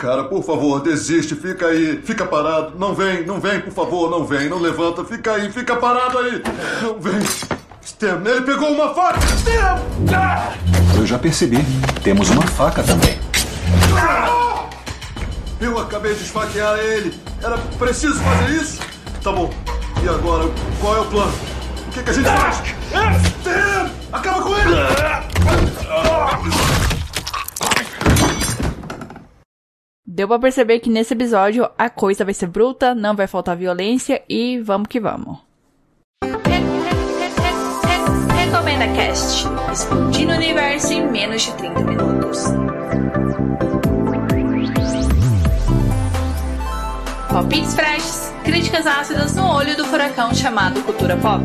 cara, 0.00 0.24
por 0.24 0.42
favor, 0.42 0.80
desiste, 0.80 1.34
fica 1.34 1.66
aí, 1.66 2.00
fica 2.02 2.24
parado. 2.24 2.72
Não 2.78 2.94
vem, 2.94 3.26
não 3.26 3.38
vem, 3.38 3.60
por 3.60 3.72
favor, 3.72 4.10
não 4.10 4.24
vem, 4.24 4.48
não 4.48 4.58
levanta, 4.58 5.04
fica 5.04 5.34
aí, 5.34 5.52
fica 5.52 5.76
parado 5.76 6.18
aí. 6.18 6.42
Não 6.82 6.98
vem. 6.98 7.20
Stem, 7.84 8.08
ele 8.24 8.40
pegou 8.42 8.70
uma 8.72 8.94
faca! 8.94 9.20
Stem! 9.20 9.58
Ah! 10.14 10.54
Eu 10.96 11.06
já 11.06 11.18
percebi. 11.18 11.58
Temos 12.02 12.30
uma 12.30 12.46
faca 12.46 12.82
também. 12.82 13.18
Eu 15.60 15.78
acabei 15.78 16.14
de 16.14 16.22
esfaquear 16.22 16.78
ele. 16.78 17.14
Era 17.42 17.58
preciso 17.78 18.18
fazer 18.20 18.52
isso? 18.54 18.80
Tá 19.22 19.30
bom. 19.32 19.50
E 20.02 20.08
agora, 20.08 20.48
qual 20.80 20.96
é 20.96 21.00
o 21.00 21.04
plano? 21.04 21.32
O 21.88 21.90
que, 21.90 22.02
que 22.02 22.10
a 22.10 22.12
gente 22.14 22.24
faz? 22.24 22.56
Stem! 22.56 23.90
Acaba 24.12 24.42
com 24.42 24.56
ele! 24.56 24.76
Deu 30.20 30.28
pra 30.28 30.38
perceber 30.38 30.80
que 30.80 30.90
nesse 30.90 31.14
episódio 31.14 31.66
a 31.78 31.88
coisa 31.88 32.26
vai 32.26 32.34
ser 32.34 32.46
bruta, 32.46 32.94
não 32.94 33.16
vai 33.16 33.26
faltar 33.26 33.56
violência 33.56 34.22
e 34.28 34.58
vamos 34.58 34.86
que 34.86 35.00
vamos. 35.00 35.38
Recomenda 38.36 38.86
Cast, 38.94 39.46
explodindo 39.72 40.32
o 40.32 40.36
universo 40.36 40.92
em 40.92 41.10
menos 41.10 41.40
de 41.40 41.54
30 41.54 41.80
minutos. 41.80 42.44
Palpites 47.32 47.74
freshes, 47.74 48.34
críticas 48.44 48.86
ácidas 48.86 49.34
no 49.34 49.50
olho 49.50 49.74
do 49.74 49.86
furacão 49.86 50.34
chamado 50.34 50.82
cultura 50.82 51.16
pop. 51.16 51.44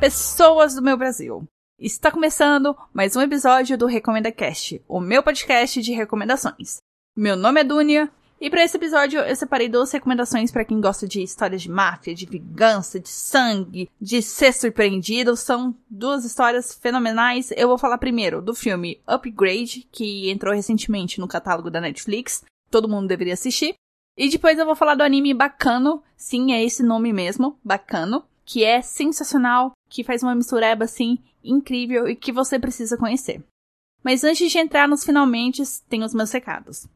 Pessoas 0.00 0.74
do 0.74 0.82
meu 0.82 0.96
Brasil. 0.96 1.48
Está 1.80 2.10
começando 2.10 2.76
mais 2.92 3.14
um 3.14 3.20
episódio 3.20 3.78
do 3.78 3.86
Recomenda 3.86 4.32
Cast, 4.32 4.82
o 4.88 4.98
meu 4.98 5.22
podcast 5.22 5.80
de 5.80 5.92
recomendações. 5.92 6.78
Meu 7.16 7.36
nome 7.36 7.60
é 7.60 7.64
Dunia 7.64 8.10
e 8.40 8.50
para 8.50 8.64
esse 8.64 8.76
episódio 8.76 9.20
eu 9.20 9.36
separei 9.36 9.68
duas 9.68 9.92
recomendações 9.92 10.50
para 10.50 10.64
quem 10.64 10.80
gosta 10.80 11.06
de 11.06 11.22
histórias 11.22 11.62
de 11.62 11.70
máfia, 11.70 12.16
de 12.16 12.26
vingança, 12.26 12.98
de 12.98 13.08
sangue, 13.08 13.88
de 14.00 14.20
ser 14.20 14.52
surpreendido. 14.52 15.36
São 15.36 15.72
duas 15.88 16.24
histórias 16.24 16.74
fenomenais. 16.74 17.52
Eu 17.56 17.68
vou 17.68 17.78
falar 17.78 17.98
primeiro 17.98 18.42
do 18.42 18.56
filme 18.56 19.00
Upgrade, 19.06 19.86
que 19.92 20.28
entrou 20.30 20.52
recentemente 20.52 21.20
no 21.20 21.28
catálogo 21.28 21.70
da 21.70 21.80
Netflix. 21.80 22.42
Todo 22.68 22.88
mundo 22.88 23.06
deveria 23.06 23.34
assistir. 23.34 23.76
E 24.16 24.28
depois 24.28 24.58
eu 24.58 24.66
vou 24.66 24.74
falar 24.74 24.96
do 24.96 25.04
anime 25.04 25.32
Bacano. 25.32 26.02
Sim, 26.16 26.52
é 26.52 26.60
esse 26.60 26.82
nome 26.82 27.12
mesmo, 27.12 27.56
Bacano 27.62 28.24
que 28.48 28.64
é 28.64 28.80
sensacional, 28.80 29.72
que 29.90 30.02
faz 30.02 30.22
uma 30.22 30.34
mistureba 30.34 30.84
assim 30.84 31.18
incrível 31.42 32.08
e 32.08 32.16
que 32.16 32.32
você 32.32 32.58
precisa 32.58 32.96
conhecer. 32.96 33.42
Mas 34.02 34.24
antes 34.24 34.50
de 34.50 34.58
entrar 34.58 34.88
nos 34.88 35.04
finalmente, 35.04 35.62
tem 35.88 36.02
os 36.02 36.14
meus 36.14 36.30
recados. 36.30 36.86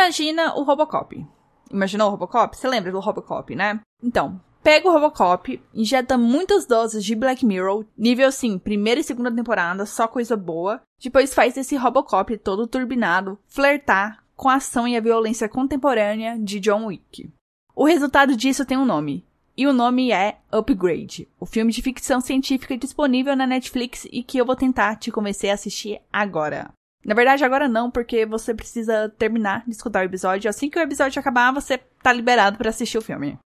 Imagina 0.02 0.56
o 0.56 0.64
Robocop. 0.64 1.24
Imaginou 1.72 2.08
o 2.08 2.10
Robocop? 2.12 2.58
Você 2.58 2.68
lembra 2.68 2.92
do 2.92 3.00
Robocop, 3.00 3.56
né? 3.56 3.80
Então, 4.04 4.42
pega 4.64 4.90
o 4.90 4.92
Robocop, 4.92 5.62
injeta 5.76 6.18
muitas 6.18 6.66
doses 6.66 7.06
de 7.06 7.14
Black 7.14 7.46
Mirror, 7.46 7.86
nível 7.96 8.28
assim, 8.28 8.58
primeira 8.58 9.00
e 9.00 9.04
segunda 9.04 9.32
temporada, 9.32 9.86
só 9.86 10.08
coisa 10.08 10.36
boa. 10.36 10.82
Depois 11.00 11.36
faz 11.36 11.56
esse 11.56 11.76
Robocop 11.76 12.36
todo 12.40 12.66
turbinado 12.66 13.38
flertar 13.48 14.24
com 14.36 14.50
a 14.50 14.56
ação 14.56 14.88
e 14.88 14.98
a 14.98 15.02
violência 15.02 15.48
contemporânea 15.48 16.36
de 16.40 16.60
John 16.60 16.88
Wick. 16.88 17.32
O 17.76 17.86
resultado 17.86 18.36
disso 18.36 18.66
tem 18.66 18.78
um 18.78 18.86
nome. 18.86 19.24
E 19.56 19.68
o 19.68 19.74
nome 19.74 20.12
é 20.12 20.40
Upgrade, 20.52 21.28
o 21.40 21.46
filme 21.46 21.72
de 21.72 21.84
ficção 21.84 22.20
científica 22.20 22.76
disponível 22.76 23.36
na 23.36 23.46
Netflix 23.46 24.08
e 24.12 24.24
que 24.24 24.40
eu 24.40 24.46
vou 24.48 24.56
tentar 24.56 24.96
te 24.96 25.12
convencer 25.12 25.52
a 25.52 25.54
assistir 25.54 26.02
agora. 26.12 26.72
Na 27.04 27.16
verdade, 27.16 27.44
agora 27.44 27.68
não, 27.68 27.90
porque 27.90 28.26
você 28.26 28.54
precisa 28.54 29.10
terminar 29.18 29.64
de 29.66 29.72
escutar 29.72 30.02
o 30.02 30.06
episódio. 30.06 30.50
Assim 30.50 30.70
que 30.70 30.78
o 30.78 30.82
episódio 30.82 31.20
acabar, 31.20 31.52
você 31.52 31.80
tá 32.02 32.14
liberado 32.14 32.58
para 32.58 32.70
assistir 32.70 32.98
o 32.98 33.02
filme. 33.02 33.40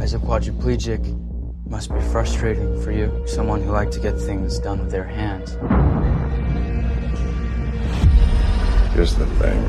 As 0.00 0.14
a 0.14 0.20
quadriplegic, 0.20 1.02
must 1.68 1.92
be 1.92 2.00
frustrating 2.12 2.80
for 2.80 2.92
you, 2.92 3.10
someone 3.26 3.60
who 3.60 3.72
liked 3.72 3.92
to 3.94 4.00
get 4.00 4.16
things 4.16 4.60
done 4.60 4.80
with 4.80 4.90
their 4.90 5.04
hands. 5.04 5.58
Here's 8.94 9.14
the 9.16 9.26
thing. 9.40 9.60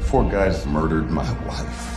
Four 0.00 0.24
guys 0.24 0.64
murdered 0.66 1.10
my 1.10 1.24
wife. 1.46 1.92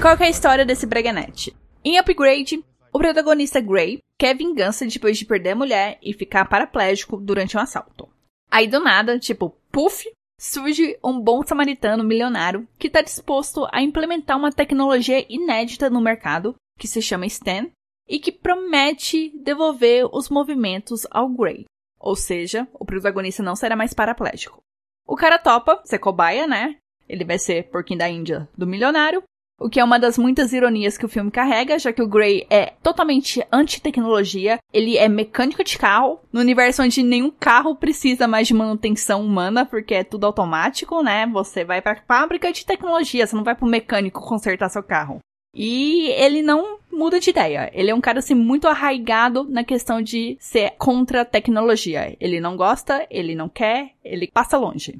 Qual 0.00 0.16
é 0.16 0.24
a 0.24 0.30
história 0.30 0.64
desse 0.64 0.86
breganete? 0.86 1.54
Em 1.84 1.98
Upgrade, 1.98 2.64
o 2.92 2.98
protagonista 2.98 3.60
Gray 3.60 4.00
quer 4.18 4.36
vingança 4.36 4.86
depois 4.86 5.16
de 5.16 5.24
perder 5.24 5.50
a 5.50 5.56
mulher 5.56 5.98
e 6.02 6.12
ficar 6.12 6.44
paraplégico 6.44 7.16
durante 7.16 7.56
um 7.56 7.60
assalto. 7.60 8.08
Aí 8.50 8.68
do 8.68 8.80
nada, 8.80 9.18
tipo, 9.18 9.56
puff, 9.70 10.06
surge 10.38 10.98
um 11.02 11.18
bom 11.18 11.42
samaritano 11.42 12.04
milionário 12.04 12.68
que 12.78 12.88
está 12.88 13.00
disposto 13.00 13.66
a 13.72 13.80
implementar 13.80 14.36
uma 14.36 14.52
tecnologia 14.52 15.24
inédita 15.32 15.88
no 15.88 16.02
mercado, 16.02 16.54
que 16.78 16.86
se 16.86 17.00
chama 17.00 17.26
Stan, 17.26 17.70
e 18.06 18.18
que 18.18 18.30
promete 18.30 19.32
devolver 19.42 20.06
os 20.12 20.28
movimentos 20.28 21.06
ao 21.10 21.28
Gray. 21.30 21.64
Ou 21.98 22.14
seja, 22.14 22.68
o 22.74 22.84
protagonista 22.84 23.42
não 23.42 23.56
será 23.56 23.74
mais 23.74 23.94
paraplégico. 23.94 24.60
O 25.06 25.16
cara 25.16 25.38
topa 25.38 25.80
ser 25.84 25.98
cobaia, 25.98 26.46
né? 26.46 26.76
Ele 27.08 27.24
vai 27.24 27.38
ser 27.38 27.70
porquinho 27.70 28.00
da 28.00 28.08
Índia 28.08 28.48
do 28.56 28.66
milionário 28.66 29.22
o 29.62 29.70
que 29.70 29.80
é 29.80 29.84
uma 29.84 29.98
das 29.98 30.18
muitas 30.18 30.52
ironias 30.52 30.98
que 30.98 31.06
o 31.06 31.08
filme 31.08 31.30
carrega, 31.30 31.78
já 31.78 31.92
que 31.92 32.02
o 32.02 32.08
Gray 32.08 32.46
é 32.50 32.72
totalmente 32.82 33.44
anti-tecnologia, 33.50 34.58
ele 34.72 34.96
é 34.96 35.08
mecânico 35.08 35.62
de 35.62 35.78
carro, 35.78 36.20
no 36.32 36.40
universo 36.40 36.82
onde 36.82 37.02
nenhum 37.02 37.30
carro 37.30 37.76
precisa 37.76 38.26
mais 38.26 38.46
de 38.46 38.54
manutenção 38.54 39.24
humana, 39.24 39.64
porque 39.64 39.94
é 39.94 40.04
tudo 40.04 40.26
automático, 40.26 41.02
né? 41.02 41.26
Você 41.26 41.64
vai 41.64 41.80
pra 41.80 42.02
fábrica 42.06 42.52
de 42.52 42.66
tecnologia, 42.66 43.26
você 43.26 43.36
não 43.36 43.44
vai 43.44 43.54
pro 43.54 43.66
mecânico 43.66 44.20
consertar 44.20 44.68
seu 44.68 44.82
carro. 44.82 45.20
E 45.54 46.08
ele 46.16 46.40
não 46.40 46.78
muda 46.90 47.20
de 47.20 47.30
ideia. 47.30 47.70
Ele 47.74 47.90
é 47.90 47.94
um 47.94 48.00
cara 48.00 48.20
assim 48.20 48.34
muito 48.34 48.66
arraigado 48.66 49.44
na 49.44 49.62
questão 49.62 50.00
de 50.00 50.36
ser 50.40 50.72
contra 50.78 51.20
a 51.20 51.26
tecnologia. 51.26 52.16
Ele 52.18 52.40
não 52.40 52.56
gosta, 52.56 53.06
ele 53.10 53.34
não 53.34 53.48
quer, 53.48 53.90
ele 54.02 54.30
passa 54.32 54.56
longe. 54.56 54.98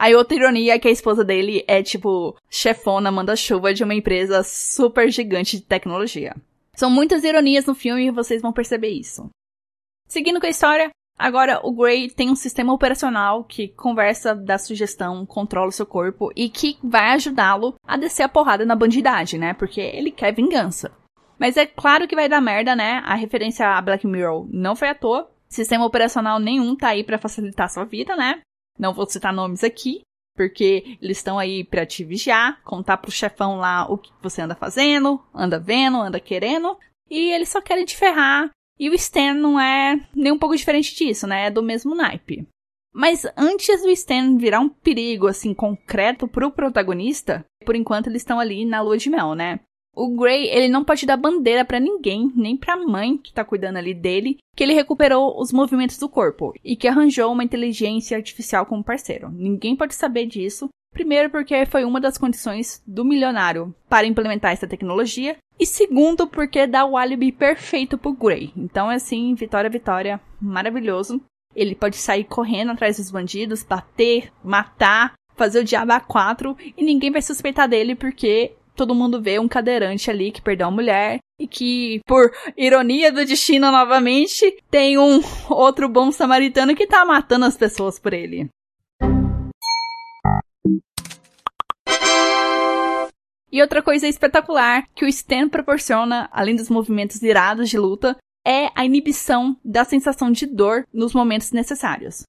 Aí 0.00 0.14
outra 0.14 0.34
ironia 0.34 0.76
é 0.76 0.78
que 0.78 0.88
a 0.88 0.90
esposa 0.90 1.22
dele 1.22 1.62
é 1.68 1.82
tipo 1.82 2.34
chefona 2.48 3.12
manda-chuva 3.12 3.74
de 3.74 3.84
uma 3.84 3.92
empresa 3.92 4.42
super 4.42 5.10
gigante 5.10 5.58
de 5.58 5.62
tecnologia. 5.62 6.34
São 6.74 6.88
muitas 6.88 7.22
ironias 7.22 7.66
no 7.66 7.74
filme 7.74 8.06
e 8.06 8.10
vocês 8.10 8.40
vão 8.40 8.50
perceber 8.50 8.88
isso. 8.88 9.28
Seguindo 10.08 10.40
com 10.40 10.46
a 10.46 10.48
história, 10.48 10.88
agora 11.18 11.60
o 11.62 11.70
Gray 11.70 12.08
tem 12.08 12.30
um 12.30 12.34
sistema 12.34 12.72
operacional 12.72 13.44
que 13.44 13.68
conversa, 13.68 14.34
dá 14.34 14.56
sugestão, 14.56 15.26
controla 15.26 15.68
o 15.68 15.72
seu 15.72 15.84
corpo 15.84 16.32
e 16.34 16.48
que 16.48 16.78
vai 16.82 17.10
ajudá-lo 17.10 17.74
a 17.86 17.98
descer 17.98 18.22
a 18.22 18.28
porrada 18.28 18.64
na 18.64 18.74
bandidagem, 18.74 19.38
né? 19.38 19.52
Porque 19.52 19.82
ele 19.82 20.10
quer 20.10 20.32
vingança. 20.32 20.90
Mas 21.38 21.58
é 21.58 21.66
claro 21.66 22.08
que 22.08 22.16
vai 22.16 22.26
dar 22.26 22.40
merda, 22.40 22.74
né? 22.74 23.02
A 23.04 23.14
referência 23.14 23.68
a 23.68 23.82
Black 23.82 24.06
Mirror 24.06 24.48
não 24.50 24.74
foi 24.74 24.88
à 24.88 24.94
toa. 24.94 25.30
Sistema 25.46 25.84
operacional 25.84 26.38
nenhum 26.38 26.74
tá 26.74 26.88
aí 26.88 27.04
para 27.04 27.18
facilitar 27.18 27.66
a 27.66 27.68
sua 27.68 27.84
vida, 27.84 28.16
né? 28.16 28.40
Não 28.78 28.92
vou 28.94 29.08
citar 29.08 29.32
nomes 29.32 29.62
aqui, 29.62 30.02
porque 30.34 30.96
eles 31.02 31.18
estão 31.18 31.38
aí 31.38 31.64
para 31.64 31.84
te 31.84 32.04
vigiar, 32.04 32.62
contar 32.62 32.96
pro 32.96 33.10
chefão 33.10 33.56
lá 33.56 33.86
o 33.90 33.98
que 33.98 34.10
você 34.22 34.42
anda 34.42 34.54
fazendo, 34.54 35.22
anda 35.34 35.58
vendo, 35.58 36.00
anda 36.00 36.18
querendo, 36.18 36.78
e 37.10 37.32
eles 37.32 37.48
só 37.48 37.60
querem 37.60 37.84
te 37.84 37.96
ferrar. 37.96 38.50
E 38.78 38.88
o 38.88 38.94
Stan 38.94 39.34
não 39.34 39.60
é 39.60 40.00
nem 40.14 40.32
um 40.32 40.38
pouco 40.38 40.56
diferente 40.56 40.94
disso, 40.94 41.26
né? 41.26 41.46
É 41.46 41.50
do 41.50 41.62
mesmo 41.62 41.94
naipe. 41.94 42.46
Mas 42.92 43.26
antes 43.36 43.82
do 43.82 43.90
Stan 43.90 44.36
virar 44.36 44.60
um 44.60 44.68
perigo 44.68 45.26
assim 45.26 45.52
concreto 45.52 46.26
pro 46.26 46.50
protagonista, 46.50 47.44
por 47.64 47.76
enquanto 47.76 48.06
eles 48.06 48.22
estão 48.22 48.40
ali 48.40 48.64
na 48.64 48.80
lua 48.80 48.96
de 48.96 49.10
mel, 49.10 49.34
né? 49.34 49.60
O 49.94 50.16
Gray, 50.16 50.48
ele 50.48 50.68
não 50.68 50.84
pode 50.84 51.04
dar 51.04 51.16
bandeira 51.16 51.64
para 51.64 51.80
ninguém, 51.80 52.32
nem 52.34 52.56
pra 52.56 52.76
mãe 52.76 53.18
que 53.18 53.32
tá 53.32 53.44
cuidando 53.44 53.76
ali 53.76 53.92
dele, 53.92 54.38
que 54.56 54.62
ele 54.62 54.74
recuperou 54.74 55.40
os 55.40 55.52
movimentos 55.52 55.98
do 55.98 56.08
corpo 56.08 56.52
e 56.64 56.76
que 56.76 56.86
arranjou 56.86 57.32
uma 57.32 57.44
inteligência 57.44 58.16
artificial 58.16 58.64
como 58.64 58.84
parceiro. 58.84 59.30
Ninguém 59.30 59.74
pode 59.74 59.94
saber 59.94 60.26
disso. 60.26 60.68
Primeiro, 60.92 61.30
porque 61.30 61.66
foi 61.66 61.84
uma 61.84 62.00
das 62.00 62.18
condições 62.18 62.82
do 62.86 63.04
milionário 63.04 63.74
para 63.88 64.06
implementar 64.06 64.52
essa 64.52 64.66
tecnologia. 64.66 65.36
E 65.58 65.66
segundo, 65.66 66.26
porque 66.26 66.66
dá 66.66 66.84
o 66.84 66.96
álibi 66.96 67.30
perfeito 67.30 67.98
pro 67.98 68.12
Gray. 68.12 68.52
Então, 68.56 68.90
é 68.90 68.96
assim, 68.96 69.34
vitória, 69.34 69.70
vitória, 69.70 70.20
maravilhoso. 70.40 71.20
Ele 71.54 71.74
pode 71.74 71.96
sair 71.96 72.24
correndo 72.24 72.72
atrás 72.72 72.96
dos 72.96 73.10
bandidos, 73.10 73.62
bater, 73.62 74.32
matar, 74.42 75.14
fazer 75.40 75.60
o 75.60 75.64
diabo 75.64 75.92
a 75.92 76.00
quatro 76.00 76.56
e 76.76 76.84
ninguém 76.84 77.10
vai 77.10 77.22
suspeitar 77.22 77.66
dele 77.66 77.94
porque 77.94 78.52
todo 78.80 78.94
mundo 78.94 79.20
vê 79.20 79.38
um 79.38 79.46
cadeirante 79.46 80.10
ali 80.10 80.32
que 80.32 80.40
perdeu 80.40 80.66
a 80.66 80.70
mulher 80.70 81.18
e 81.38 81.46
que, 81.46 82.00
por 82.06 82.32
ironia 82.56 83.12
do 83.12 83.22
destino 83.26 83.70
novamente, 83.70 84.56
tem 84.70 84.96
um 84.96 85.20
outro 85.50 85.86
bom 85.86 86.10
samaritano 86.10 86.74
que 86.74 86.86
tá 86.86 87.04
matando 87.04 87.44
as 87.44 87.58
pessoas 87.58 87.98
por 87.98 88.14
ele. 88.14 88.48
E 93.52 93.60
outra 93.60 93.82
coisa 93.82 94.08
espetacular 94.08 94.86
que 94.94 95.04
o 95.04 95.08
Stan 95.08 95.46
proporciona, 95.46 96.26
além 96.32 96.56
dos 96.56 96.70
movimentos 96.70 97.22
irados 97.22 97.68
de 97.68 97.76
luta, 97.76 98.16
é 98.46 98.70
a 98.74 98.82
inibição 98.86 99.54
da 99.62 99.84
sensação 99.84 100.32
de 100.32 100.46
dor 100.46 100.86
nos 100.90 101.12
momentos 101.12 101.52
necessários. 101.52 102.22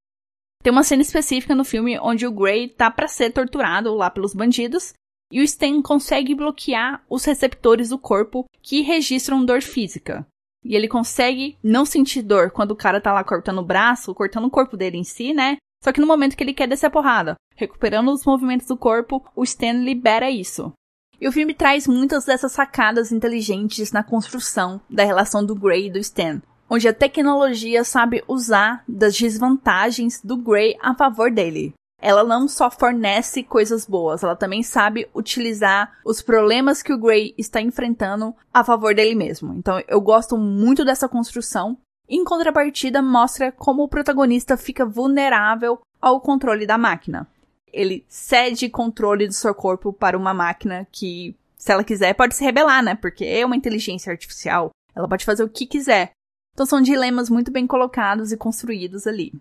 Tem 0.62 0.74
uma 0.74 0.83
cena 0.83 1.01
específica 1.01 1.56
no 1.56 1.63
filme 1.63 1.98
onde 1.98 2.27
o 2.27 2.31
Gray 2.31 2.68
tá 2.68 2.92
para 2.92 3.07
ser 3.07 3.31
torturado 3.31 3.95
lá 3.95 4.09
pelos 4.09 4.33
bandidos 4.33 4.94
e 5.31 5.39
o 5.39 5.44
Stan 5.44 5.81
consegue 5.81 6.36
bloquear 6.36 7.01
os 7.10 7.24
receptores 7.24 7.89
do 7.89 7.98
corpo 7.98 8.45
que 8.62 8.81
registram 8.81 9.45
dor 9.45 9.62
física. 9.62 10.28
E 10.63 10.75
ele 10.75 10.88
consegue 10.88 11.57
não 11.63 11.86
sentir 11.86 12.22
dor 12.22 12.51
quando 12.51 12.72
o 12.72 12.75
cara 12.75 13.01
tá 13.01 13.13
lá 13.13 13.24
cortando 13.24 13.60
o 13.60 13.66
braço, 13.66 14.13
cortando 14.13 14.45
o 14.45 14.51
corpo 14.51 14.78
dele 14.78 14.98
em 14.98 15.04
si, 15.04 15.33
né? 15.33 15.57
Só 15.83 15.92
que 15.92 16.00
no 16.01 16.06
momento 16.06 16.36
que 16.38 16.44
ele 16.44 16.54
quer 16.54 16.68
descer 16.68 16.88
a 16.88 16.92
porrada, 16.92 17.36
recuperando 17.56 18.12
os 18.12 18.25
movimentos 18.25 18.68
do 18.68 18.78
corpo, 18.78 19.25
o 19.36 19.44
Stan 19.44 19.74
libera 19.74 20.30
isso. 20.30 20.72
E 21.19 21.28
o 21.28 21.31
filme 21.31 21.54
traz 21.54 21.88
muitas 21.88 22.25
dessas 22.25 22.51
sacadas 22.51 23.12
inteligentes 23.12 23.92
na 23.92 24.04
construção 24.04 24.81
da 24.89 25.04
relação 25.04 25.44
do 25.44 25.56
Grey 25.56 25.88
e 25.88 25.92
do 25.92 25.98
Stan, 25.98 26.42
onde 26.69 26.88
a 26.88 26.94
tecnologia 26.94 27.84
sabe 27.84 28.24
usar 28.27 28.84
das 28.88 29.18
desvantagens 29.18 30.22
do 30.24 30.38
Grey 30.38 30.75
a 30.81 30.94
favor 30.94 31.31
dele 31.31 31.74
ela 32.01 32.24
não 32.24 32.48
só 32.48 32.69
fornece 32.71 33.44
coisas 33.44 33.86
boas, 33.86 34.24
ela 34.24 34.36
também 34.36 34.63
sabe 34.63 35.07
utilizar 35.13 36.00
os 36.03 36.21
problemas 36.21 36.81
que 36.81 36.92
o 36.92 36.98
Gray 36.98 37.33
está 37.38 37.62
enfrentando 37.62 38.36
a 38.51 38.63
favor 38.63 38.95
dele 38.95 39.13
mesmo. 39.13 39.53
Então 39.53 39.81
eu 39.88 40.01
gosto 40.01 40.36
muito 40.36 40.83
dessa 40.83 41.07
construção. 41.07 41.77
Em 42.09 42.25
contrapartida, 42.25 43.01
mostra 43.01 43.51
como 43.51 43.83
o 43.83 43.88
protagonista 43.88 44.57
fica 44.57 44.86
vulnerável 44.86 45.80
ao 46.01 46.19
controle 46.19 46.65
da 46.65 46.77
máquina. 46.77 47.27
Ele 47.71 48.03
cede 48.09 48.68
controle 48.68 49.27
do 49.27 49.33
seu 49.33 49.56
corpo 49.56 49.94
para 49.94 50.18
uma 50.18 50.33
máquina 50.33 50.86
que, 50.92 51.38
se 51.56 51.71
ela 51.71 51.86
quiser, 51.86 52.13
pode 52.13 52.36
se 52.36 52.44
rebelar, 52.44 52.83
né? 52.83 52.95
Porque 52.95 53.24
é 53.24 53.45
uma 53.45 53.56
inteligência 53.56 54.12
artificial. 54.12 54.71
Ela 54.94 55.07
pode 55.07 55.24
fazer 55.24 55.44
o 55.44 55.50
que 55.50 55.65
quiser. 55.65 56.12
Então 56.53 56.65
são 56.65 56.81
dilemas 56.81 57.30
muito 57.30 57.50
bem 57.50 57.65
colocados 57.65 58.33
e 58.33 58.38
construídos 58.38 59.07
ali. 59.07 59.31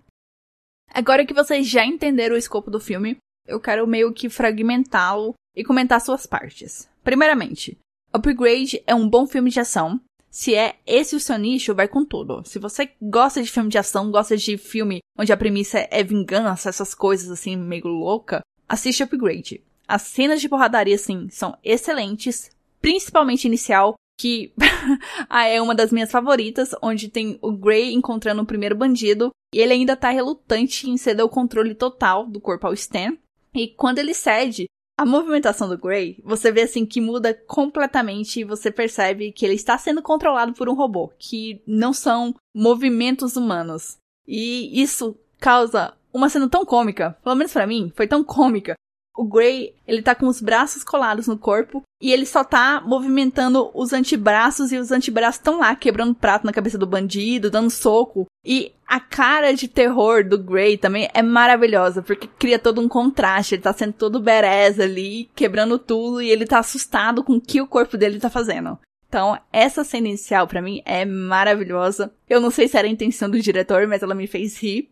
Agora 0.93 1.25
que 1.25 1.35
vocês 1.35 1.67
já 1.67 1.85
entenderam 1.85 2.35
o 2.35 2.39
escopo 2.39 2.71
do 2.71 2.81
filme, 2.81 3.17
eu 3.47 3.61
quero 3.61 3.87
meio 3.87 4.13
que 4.13 4.29
fragmentá-lo 4.29 5.35
e 5.55 5.65
comentar 5.65 6.01
suas 6.01 6.27
partes. 6.27 6.89
Primeiramente, 7.03 7.79
Upgrade 8.13 8.83
é 8.87 8.95
um 8.95 9.09
bom 9.09 9.27
filme 9.27 9.51
de 9.51 9.61
ação. 9.61 10.01
Se 10.31 10.55
é 10.55 10.77
esse 10.87 11.17
o 11.17 11.21
seu 11.21 11.39
nicho, 11.39 11.75
vai 11.75 11.89
com 11.89 12.05
tudo. 12.05 12.43
Se 12.45 12.59
você 12.59 12.91
gosta 13.01 13.43
de 13.43 13.51
filme 13.51 13.69
de 13.69 13.79
ação, 13.79 14.11
gosta 14.11 14.37
de 14.37 14.57
filme 14.57 15.01
onde 15.19 15.33
a 15.33 15.37
premissa 15.37 15.87
é 15.91 16.03
vingança, 16.03 16.69
essas 16.69 16.95
coisas 16.95 17.31
assim 17.31 17.57
meio 17.57 17.87
louca, 17.87 18.41
assiste 18.69 19.03
Upgrade. 19.03 19.63
As 19.87 20.03
cenas 20.03 20.41
de 20.41 20.49
porradaria, 20.49 20.95
assim, 20.95 21.29
são 21.31 21.59
excelentes, 21.65 22.51
principalmente 22.81 23.47
inicial, 23.47 23.95
que 24.21 24.53
ah, 25.31 25.47
é 25.47 25.63
uma 25.63 25.75
das 25.75 25.91
minhas 25.91 26.11
favoritas, 26.11 26.75
onde 26.83 27.09
tem 27.09 27.39
o 27.41 27.53
Gray 27.53 27.95
encontrando 27.95 28.43
o 28.43 28.47
primeiro 28.47 28.77
bandido, 28.77 29.31
e 29.55 29.59
ele 29.59 29.73
ainda 29.73 29.97
tá 29.97 30.11
relutante 30.11 30.91
em 30.91 30.99
ceder 30.99 31.25
o 31.25 31.29
controle 31.29 31.75
total 31.75 32.27
do 32.27 32.39
corpo 32.39 32.67
ao 32.67 32.75
Stan. 32.75 33.17
E 33.55 33.69
quando 33.69 33.99
ele 33.99 34.13
cede, 34.13 34.67
a 34.99 35.07
movimentação 35.07 35.71
do 35.71 35.79
Gray, 35.79 36.21
você 36.23 36.53
vê 36.53 36.63
assim 36.63 36.85
que 36.85 37.01
muda 37.01 37.33
completamente 37.33 38.41
e 38.41 38.45
você 38.45 38.71
percebe 38.71 39.33
que 39.33 39.47
ele 39.47 39.55
está 39.55 39.79
sendo 39.79 40.03
controlado 40.03 40.53
por 40.53 40.69
um 40.69 40.75
robô, 40.75 41.11
que 41.19 41.63
não 41.67 41.95
são 41.95 42.35
movimentos 42.55 43.37
humanos. 43.37 43.97
E 44.29 44.83
isso 44.83 45.17
causa 45.39 45.95
uma 46.13 46.29
cena 46.29 46.47
tão 46.47 46.67
cômica, 46.67 47.17
pelo 47.25 47.37
menos 47.37 47.55
para 47.55 47.67
mim, 47.67 47.91
foi 47.97 48.07
tão 48.07 48.23
cômica, 48.23 48.75
o 49.21 49.25
Gray, 49.25 49.75
ele 49.87 50.01
tá 50.01 50.15
com 50.15 50.27
os 50.27 50.41
braços 50.41 50.83
colados 50.83 51.27
no 51.27 51.37
corpo 51.37 51.83
e 52.01 52.11
ele 52.11 52.25
só 52.25 52.43
tá 52.43 52.81
movimentando 52.81 53.71
os 53.75 53.93
antebraços 53.93 54.73
e 54.73 54.79
os 54.79 54.91
antebraços 54.91 55.39
estão 55.39 55.59
lá 55.59 55.77
quebrando 55.77 56.15
prato 56.15 56.47
na 56.47 56.55
cabeça 56.55 56.79
do 56.79 56.87
bandido, 56.87 57.51
dando 57.51 57.69
soco. 57.69 58.25
E 58.43 58.73
a 58.89 58.99
cara 58.99 59.53
de 59.53 59.69
terror 59.69 60.27
do 60.27 60.39
Gray 60.39 60.79
também 60.79 61.11
é 61.13 61.21
maravilhosa, 61.21 62.01
porque 62.01 62.27
cria 62.39 62.59
todo 62.59 62.81
um 62.81 62.89
contraste. 62.89 63.57
Ele 63.57 63.63
tá 63.63 63.75
sendo 63.75 63.93
todo 63.93 64.23
berez 64.23 64.81
ali, 64.81 65.29
quebrando 65.35 65.79
tudo 65.79 66.23
e 66.23 66.31
ele 66.31 66.47
tá 66.47 66.61
assustado 66.61 67.23
com 67.23 67.35
o 67.35 67.41
que 67.41 67.61
o 67.61 67.67
corpo 67.67 67.99
dele 67.99 68.19
tá 68.19 68.31
fazendo. 68.31 68.79
Então, 69.07 69.39
essa 69.53 69.85
cena 69.85 70.09
inicial 70.09 70.47
para 70.47 70.63
mim 70.63 70.81
é 70.87 71.05
maravilhosa. 71.05 72.11
Eu 72.27 72.41
não 72.41 72.51
sei 72.51 72.69
se 72.69 72.79
era 72.79 72.89
a 72.89 72.91
intenção 72.91 73.29
do 73.29 73.39
diretor, 73.39 73.87
mas 73.87 74.03
ela 74.03 74.15
me 74.15 74.27
fez 74.27 74.57
rir. 74.63 74.89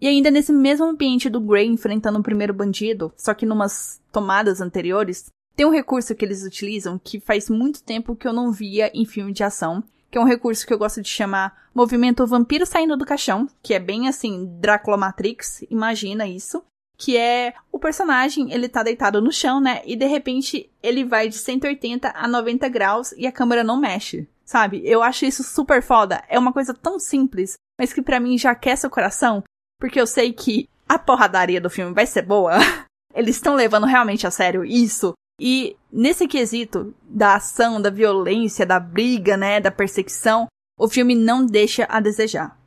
E 0.00 0.06
ainda 0.06 0.30
nesse 0.30 0.52
mesmo 0.52 0.86
ambiente 0.86 1.28
do 1.28 1.40
Grey 1.40 1.66
enfrentando 1.66 2.18
o 2.18 2.22
primeiro 2.22 2.54
bandido, 2.54 3.12
só 3.16 3.34
que 3.34 3.46
numas 3.46 4.00
tomadas 4.12 4.60
anteriores, 4.60 5.26
tem 5.56 5.66
um 5.66 5.72
recurso 5.72 6.14
que 6.14 6.24
eles 6.24 6.44
utilizam 6.44 7.00
que 7.02 7.18
faz 7.18 7.50
muito 7.50 7.82
tempo 7.82 8.14
que 8.14 8.28
eu 8.28 8.32
não 8.32 8.52
via 8.52 8.90
em 8.94 9.04
filme 9.04 9.32
de 9.32 9.42
ação, 9.42 9.82
que 10.10 10.16
é 10.16 10.20
um 10.20 10.24
recurso 10.24 10.66
que 10.66 10.72
eu 10.72 10.78
gosto 10.78 11.02
de 11.02 11.08
chamar 11.08 11.68
movimento 11.74 12.26
vampiro 12.26 12.64
saindo 12.64 12.96
do 12.96 13.04
caixão, 13.04 13.48
que 13.62 13.74
é 13.74 13.78
bem 13.78 14.08
assim, 14.08 14.46
Drácula 14.60 14.96
Matrix, 14.96 15.62
imagina 15.70 16.26
isso. 16.26 16.62
Que 16.96 17.16
é 17.16 17.54
o 17.70 17.78
personagem, 17.78 18.52
ele 18.52 18.68
tá 18.68 18.82
deitado 18.82 19.22
no 19.22 19.30
chão, 19.30 19.60
né? 19.60 19.82
E 19.84 19.94
de 19.94 20.06
repente 20.06 20.68
ele 20.82 21.04
vai 21.04 21.28
de 21.28 21.36
180 21.36 22.12
a 22.12 22.26
90 22.26 22.68
graus 22.68 23.12
e 23.12 23.24
a 23.24 23.30
câmera 23.30 23.62
não 23.62 23.78
mexe, 23.78 24.28
sabe? 24.44 24.82
Eu 24.84 25.00
acho 25.00 25.24
isso 25.24 25.44
super 25.44 25.80
foda. 25.80 26.24
É 26.28 26.36
uma 26.36 26.52
coisa 26.52 26.74
tão 26.74 26.98
simples, 26.98 27.54
mas 27.78 27.92
que 27.92 28.02
para 28.02 28.18
mim 28.18 28.36
já 28.36 28.50
aquece 28.50 28.84
o 28.84 28.90
coração, 28.90 29.44
porque 29.78 30.00
eu 30.00 30.06
sei 30.06 30.32
que 30.32 30.68
a 30.88 30.98
porradaria 30.98 31.60
do 31.60 31.70
filme 31.70 31.94
vai 31.94 32.06
ser 32.06 32.22
boa. 32.22 32.54
Eles 33.14 33.36
estão 33.36 33.54
levando 33.54 33.86
realmente 33.86 34.26
a 34.26 34.30
sério 34.30 34.64
isso. 34.64 35.12
E 35.40 35.76
nesse 35.90 36.26
quesito 36.26 36.94
da 37.02 37.36
ação, 37.36 37.80
da 37.80 37.90
violência, 37.90 38.66
da 38.66 38.80
briga, 38.80 39.36
né, 39.36 39.60
da 39.60 39.70
perseguição, 39.70 40.46
o 40.78 40.88
filme 40.88 41.14
não 41.14 41.46
deixa 41.46 41.86
a 41.88 42.00
desejar. 42.00 42.58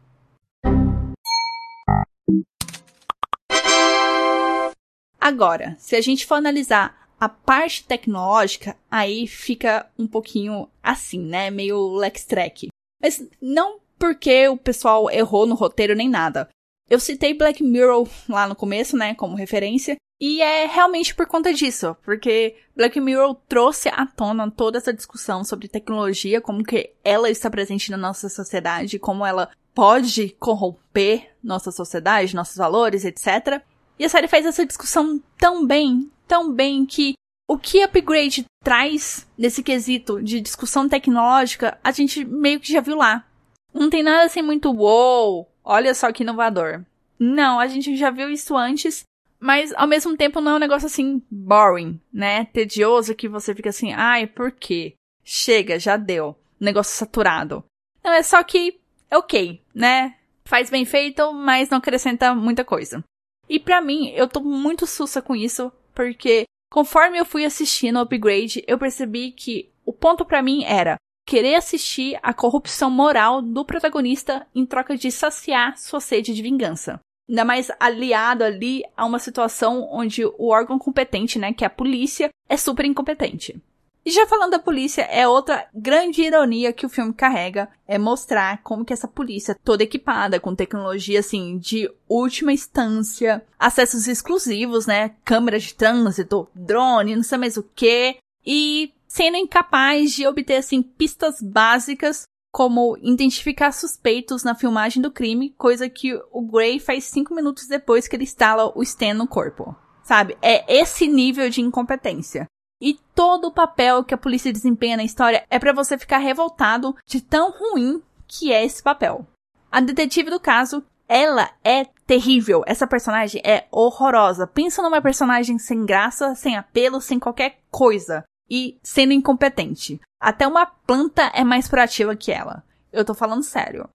Agora, 5.20 5.76
se 5.78 5.96
a 5.96 6.02
gente 6.02 6.26
for 6.26 6.36
analisar 6.36 7.08
a 7.20 7.30
parte 7.30 7.84
tecnológica, 7.84 8.76
aí 8.90 9.28
fica 9.28 9.88
um 10.00 10.08
pouquinho 10.08 10.68
assim, 10.82 11.24
né? 11.24 11.52
Meio 11.52 11.94
Lex 11.94 12.26
Track. 12.26 12.70
Mas 13.00 13.24
não 13.40 13.80
porque 14.00 14.48
o 14.48 14.58
pessoal 14.58 15.12
errou 15.12 15.46
no 15.46 15.54
roteiro 15.54 15.96
nem 15.96 16.10
nada. 16.10 16.50
Eu 16.92 17.00
citei 17.00 17.34
Black 17.34 17.64
Mirror 17.64 18.06
lá 18.28 18.46
no 18.46 18.54
começo, 18.54 18.98
né, 18.98 19.16
como 19.16 19.38
referência, 19.38 19.96
e 20.20 20.42
é 20.42 20.66
realmente 20.66 21.16
por 21.16 21.26
conta 21.26 21.54
disso, 21.54 21.96
porque 22.04 22.58
Black 22.76 23.00
Mirror 23.00 23.34
trouxe 23.48 23.88
à 23.88 24.06
tona 24.06 24.52
toda 24.52 24.78
essa 24.78 24.94
discussão 24.94 25.46
sobre 25.46 25.70
tecnologia, 25.70 26.42
como 26.42 26.66
que 26.66 26.92
ela 27.02 27.30
está 27.30 27.50
presente 27.50 27.90
na 27.90 27.96
nossa 27.96 28.28
sociedade, 28.28 29.00
como 29.00 29.26
ela 29.26 29.50
pode 29.74 30.36
corromper 30.38 31.32
nossa 31.42 31.72
sociedade, 31.72 32.36
nossos 32.36 32.58
valores, 32.58 33.06
etc. 33.06 33.64
E 33.98 34.04
a 34.04 34.10
série 34.10 34.28
faz 34.28 34.46
essa 34.46 34.66
discussão 34.66 35.24
tão 35.38 35.66
bem, 35.66 36.12
tão 36.28 36.52
bem 36.52 36.86
que 36.86 37.14
o 37.48 37.58
que 37.58 37.82
Upgrade 37.84 38.44
traz 38.62 39.26
nesse 39.38 39.64
quesito 39.64 40.22
de 40.22 40.42
discussão 40.42 40.90
tecnológica, 40.90 41.80
a 41.82 41.92
gente 41.94 42.26
meio 42.26 42.60
que 42.60 42.74
já 42.74 42.82
viu 42.82 42.98
lá. 42.98 43.26
Não 43.74 43.90
tem 43.90 44.04
nada 44.04 44.26
assim 44.26 44.42
muito 44.42 44.70
wow, 44.74 45.48
olha 45.64 45.94
só 45.94 46.12
que 46.12 46.24
inovador. 46.24 46.84
Não, 47.20 47.60
a 47.60 47.68
gente 47.68 47.96
já 47.96 48.10
viu 48.10 48.30
isso 48.30 48.56
antes, 48.56 49.04
mas 49.40 49.74
ao 49.74 49.88
mesmo 49.88 50.16
tempo 50.18 50.42
não 50.42 50.54
é 50.54 50.56
um 50.56 50.60
negócio 50.60 50.86
assim 50.86 51.22
boring, 51.30 52.00
né? 52.12 52.46
Tedioso 52.46 53.16
que 53.16 53.28
você 53.28 53.54
fica 53.54 53.70
assim, 53.70 53.94
ai, 53.94 54.28
por 54.28 54.52
quê? 54.52 54.96
Chega, 55.24 55.80
já 55.80 55.98
deu. 55.98 56.36
Negócio 56.60 56.96
saturado. 56.96 57.64
Não, 58.04 58.12
é 58.12 58.24
só 58.24 58.44
que 58.44 58.80
é 59.10 59.18
ok, 59.18 59.62
né? 59.74 60.16
Faz 60.46 60.70
bem 60.70 60.86
feito, 60.86 61.34
mas 61.34 61.70
não 61.70 61.78
acrescenta 61.78 62.34
muita 62.34 62.64
coisa. 62.64 63.04
E 63.48 63.60
para 63.60 63.82
mim, 63.82 64.10
eu 64.16 64.28
tô 64.28 64.40
muito 64.40 64.88
sussa 64.88 65.22
com 65.22 65.36
isso, 65.36 65.72
porque 65.94 66.46
conforme 66.72 67.18
eu 67.18 67.26
fui 67.26 67.46
assistindo 67.46 67.98
o 67.98 68.02
Upgrade, 68.02 68.64
eu 68.68 68.78
percebi 68.78 69.32
que 69.32 69.70
o 69.86 69.92
ponto 69.92 70.26
para 70.26 70.42
mim 70.42 70.64
era 70.64 70.96
querer 71.26 71.56
assistir 71.56 72.20
a 72.22 72.34
corrupção 72.34 72.90
moral 72.90 73.42
do 73.42 73.64
protagonista 73.66 74.46
em 74.54 74.66
troca 74.66 74.96
de 74.98 75.12
saciar 75.12 75.78
sua 75.78 76.00
sede 76.00 76.34
de 76.34 76.42
vingança. 76.42 77.00
Ainda 77.30 77.46
mais 77.46 77.72
aliado 77.80 78.44
ali 78.44 78.84
a 78.96 79.06
uma 79.06 79.20
situação 79.20 79.88
onde 79.92 80.26
o 80.26 80.50
órgão 80.50 80.78
competente, 80.78 81.40
né, 81.40 81.54
que 81.54 81.64
é 81.64 81.68
a 81.68 81.70
polícia, 81.70 82.30
é 82.50 82.58
super 82.58 82.86
incompetente. 82.86 83.62
E 84.04 84.10
já 84.10 84.26
falando 84.26 84.52
da 84.52 84.60
polícia, 84.60 85.04
é 85.04 85.28
outra 85.28 85.68
grande 85.74 86.24
ironia 86.24 86.74
que 86.74 86.86
o 86.86 86.90
filme 86.90 87.14
carrega, 87.14 87.70
é 87.88 88.00
mostrar 88.00 88.62
como 88.64 88.84
que 88.84 88.92
essa 88.92 89.08
polícia 89.08 89.56
toda 89.64 89.84
equipada 89.84 90.40
com 90.40 90.56
tecnologia 90.56 91.20
assim 91.20 91.60
de 91.60 91.90
última 92.10 92.52
instância, 92.52 93.46
acessos 93.60 94.08
exclusivos, 94.08 94.88
né, 94.88 95.12
câmeras 95.24 95.64
de 95.64 95.76
trânsito, 95.76 96.50
drone, 96.56 97.16
não 97.16 97.24
sei 97.24 97.38
mais 97.38 97.58
o 97.58 97.64
que, 97.76 98.18
e 98.44 98.92
sendo 99.12 99.36
incapaz 99.36 100.12
de 100.12 100.26
obter 100.26 100.56
assim 100.56 100.82
pistas 100.82 101.42
básicas 101.42 102.24
como 102.50 102.98
identificar 103.02 103.74
suspeitos 103.74 104.42
na 104.42 104.56
filmagem 104.56 105.02
do 105.02 105.12
crime, 105.12 105.54
coisa 105.58 105.90
que 105.90 106.14
o 106.32 106.42
Gray 106.42 106.80
faz 106.80 107.06
cinco 107.06 107.36
minutos 107.36 107.68
depois 107.68 108.08
que 108.08 108.16
ele 108.16 108.24
instala 108.24 108.72
o 108.74 108.82
Stan 108.82 109.14
no 109.14 109.28
corpo. 109.28 109.76
Sabe? 110.02 110.38
É 110.42 110.64
esse 110.74 111.08
nível 111.08 111.50
de 111.50 111.62
incompetência. 111.62 112.46
E 112.82 112.98
todo 113.14 113.50
o 113.50 113.54
papel 113.54 114.04
que 114.04 114.14
a 114.14 114.18
polícia 114.18 114.52
desempenha 114.52 114.98
na 114.98 115.04
história 115.04 115.46
é 115.50 115.60
para 115.60 115.74
você 115.74 115.98
ficar 115.98 116.18
revoltado 116.18 116.96
de 117.06 117.22
tão 117.22 117.52
ruim 117.52 118.02
que 118.26 118.54
é 118.54 118.64
esse 118.64 118.82
papel. 118.82 119.28
A 119.70 119.82
detetive 119.82 120.30
do 120.30 120.40
caso, 120.40 120.84
ela 121.08 121.52
é 121.66 121.86
terrível. 122.08 122.64
Essa 122.66 122.88
personagem 122.88 123.42
é 123.46 123.68
horrorosa. 123.72 124.48
Pensa 124.48 124.82
numa 124.82 125.02
personagem 125.02 125.60
sem 125.60 125.86
graça, 125.86 126.34
sem 126.34 126.56
apelo, 126.56 127.02
sem 127.02 127.20
qualquer 127.20 127.60
coisa. 127.70 128.24
E 128.54 128.78
sendo 128.84 129.14
incompetente. 129.14 130.02
Até 130.20 130.46
uma 130.46 130.66
planta 130.66 131.32
é 131.34 131.42
mais 131.42 131.70
proativa 131.70 132.18
que 132.18 132.34
ela. 132.34 132.66
Eu 132.92 133.06
tô 133.06 133.14
falando 133.14 133.44
sério. 133.44 133.88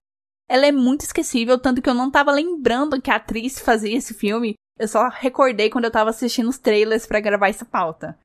Ela 0.49 0.65
é 0.65 0.71
muito 0.71 1.01
esquecível, 1.01 1.59
tanto 1.59 1.79
que 1.79 1.87
eu 1.87 1.93
não 1.93 2.09
tava 2.09 2.31
lembrando 2.31 2.99
que 2.99 3.11
a 3.11 3.17
atriz 3.17 3.59
fazia 3.59 3.95
esse 3.95 4.15
filme. 4.15 4.55
Eu 4.79 4.87
só 4.87 5.09
recordei 5.09 5.69
quando 5.69 5.85
eu 5.85 5.91
tava 5.91 6.09
assistindo 6.09 6.49
os 6.49 6.57
trailers 6.57 7.05
para 7.05 7.19
gravar 7.19 7.49
essa 7.49 7.65
pauta. 7.65 8.17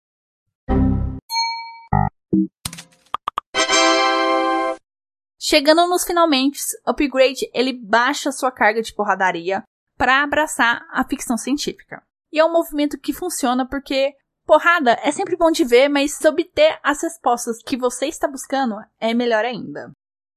Chegando 5.38 5.86
nos 5.86 6.04
finalmente, 6.04 6.58
Upgrade 6.86 7.50
ele 7.52 7.74
baixa 7.74 8.32
sua 8.32 8.50
carga 8.50 8.80
de 8.80 8.94
porradaria 8.94 9.62
para 9.98 10.22
abraçar 10.22 10.86
a 10.90 11.04
ficção 11.06 11.36
científica. 11.36 12.02
E 12.32 12.38
é 12.38 12.44
um 12.44 12.52
movimento 12.52 12.98
que 12.98 13.12
funciona 13.12 13.68
porque 13.68 14.14
porrada 14.52 14.99
é 15.02 15.11
sempre 15.11 15.35
bom 15.35 15.50
de 15.50 15.64
ver, 15.64 15.88
mas 15.88 16.23
obter 16.26 16.78
as 16.82 17.02
respostas 17.02 17.62
que 17.62 17.75
você 17.75 18.04
está 18.04 18.28
buscando 18.28 18.76
é 19.00 19.14
melhor 19.14 19.47
ainda. 19.47 19.90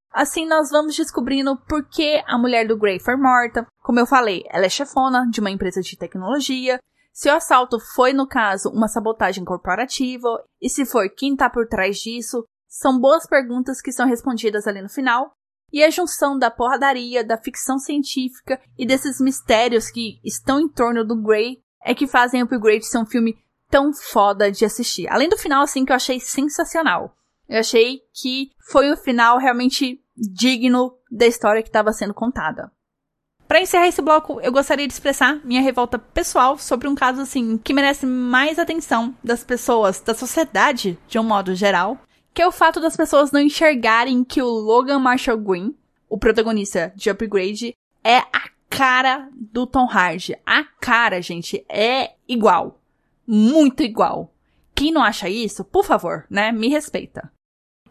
Assim 0.10 0.48
nós 0.48 0.70
vamos 0.70 0.96
descobrindo 0.96 1.58
por 1.68 1.86
que 1.90 2.24
a 2.26 2.38
mulher 2.38 2.66
do 2.66 2.78
Grey 2.78 2.98
foi 2.98 3.18
morta. 3.18 3.68
Como 3.84 4.00
eu 4.00 4.06
falei, 4.06 4.46
ela 4.50 4.68
é 4.68 4.70
chefona 4.70 5.28
de 5.30 5.42
uma 5.42 5.52
empresa 5.52 5.82
de 5.82 5.98
tecnologia. 5.98 6.80
Se 7.12 7.30
o 7.30 7.36
assalto 7.36 7.78
foi, 7.94 8.14
no 8.14 8.26
caso, 8.26 8.70
uma 8.70 8.88
sabotagem 8.88 9.44
corporativa, 9.44 10.42
e 10.62 10.70
se 10.70 10.86
for 10.86 11.10
quem 11.10 11.34
está 11.34 11.50
por 11.50 11.68
trás 11.68 11.98
disso, 11.98 12.46
são 12.70 12.98
boas 12.98 13.28
perguntas 13.28 13.82
que 13.82 13.92
são 13.92 14.08
respondidas 14.08 14.66
ali 14.66 14.82
no 14.82 14.88
final. 14.88 15.34
E 15.74 15.84
a 15.84 15.90
junção 15.90 16.40
da 16.40 16.50
porradaria, 16.50 17.22
da 17.22 17.38
ficção 17.38 17.78
científica 17.78 18.62
e 18.78 18.88
desses 18.88 19.20
mistérios 19.20 19.92
que 19.92 20.22
estão 20.24 20.58
em 20.58 20.70
torno 20.70 21.04
do 21.04 21.22
Grey 21.22 21.58
é 21.84 21.94
que 21.94 22.08
fazem 22.08 22.42
o 22.42 22.46
Upgrade 22.46 22.86
ser 22.86 22.98
um 22.98 23.06
filme 23.06 23.38
tão 23.76 23.92
foda 23.94 24.50
de 24.50 24.64
assistir. 24.64 25.06
Além 25.10 25.28
do 25.28 25.38
final, 25.38 25.62
assim, 25.62 25.84
que 25.84 25.92
eu 25.92 25.98
achei 25.98 26.18
sensacional. 26.18 27.14
Eu 27.50 27.60
achei 27.60 28.00
que 28.14 28.52
foi 28.72 28.90
um 28.90 28.96
final 28.96 29.38
realmente 29.38 30.02
digno 30.16 30.94
da 31.12 31.28
história 31.28 31.62
que 31.62 31.68
estava 31.68 31.92
sendo 31.92 32.14
contada. 32.14 32.72
Para 33.46 33.60
encerrar 33.60 33.90
esse 33.90 34.02
bloco, 34.02 34.40
eu 34.40 34.50
gostaria 34.50 34.88
de 34.88 34.94
expressar 34.94 35.46
minha 35.46 35.62
revolta 35.62 36.00
pessoal 36.00 36.58
sobre 36.58 36.88
um 36.88 36.96
caso 36.96 37.22
assim 37.22 37.58
que 37.58 37.74
merece 37.74 38.06
mais 38.06 38.58
atenção 38.58 39.14
das 39.22 39.44
pessoas, 39.44 40.00
da 40.00 40.14
sociedade 40.14 40.98
de 41.10 41.20
um 41.20 41.24
modo 41.24 41.54
geral, 41.54 42.00
que 42.34 42.42
é 42.42 42.48
o 42.48 42.54
fato 42.54 42.80
das 42.80 42.96
pessoas 42.96 43.30
não 43.34 43.42
enxergarem 43.42 44.24
que 44.24 44.42
o 44.42 44.48
Logan 44.48 45.00
Marshall 45.00 45.38
Green, 45.38 45.76
o 46.08 46.18
protagonista 46.18 46.94
de 46.96 47.10
Upgrade, 47.10 47.76
é 48.02 48.20
a 48.20 48.50
cara 48.70 49.28
do 49.34 49.68
Tom 49.68 49.86
Hardy. 49.86 50.38
A 50.46 50.64
cara, 50.80 51.22
gente, 51.22 51.66
é 51.68 52.14
igual. 52.26 52.80
Muito 53.28 53.84
igual. 53.84 54.32
Quem 54.74 54.92
não 54.92 55.02
acha 55.02 55.30
isso, 55.30 55.64
por 55.64 55.86
favor, 55.86 56.26
né, 56.30 56.52
me 56.52 56.68
respeita. 56.68 57.32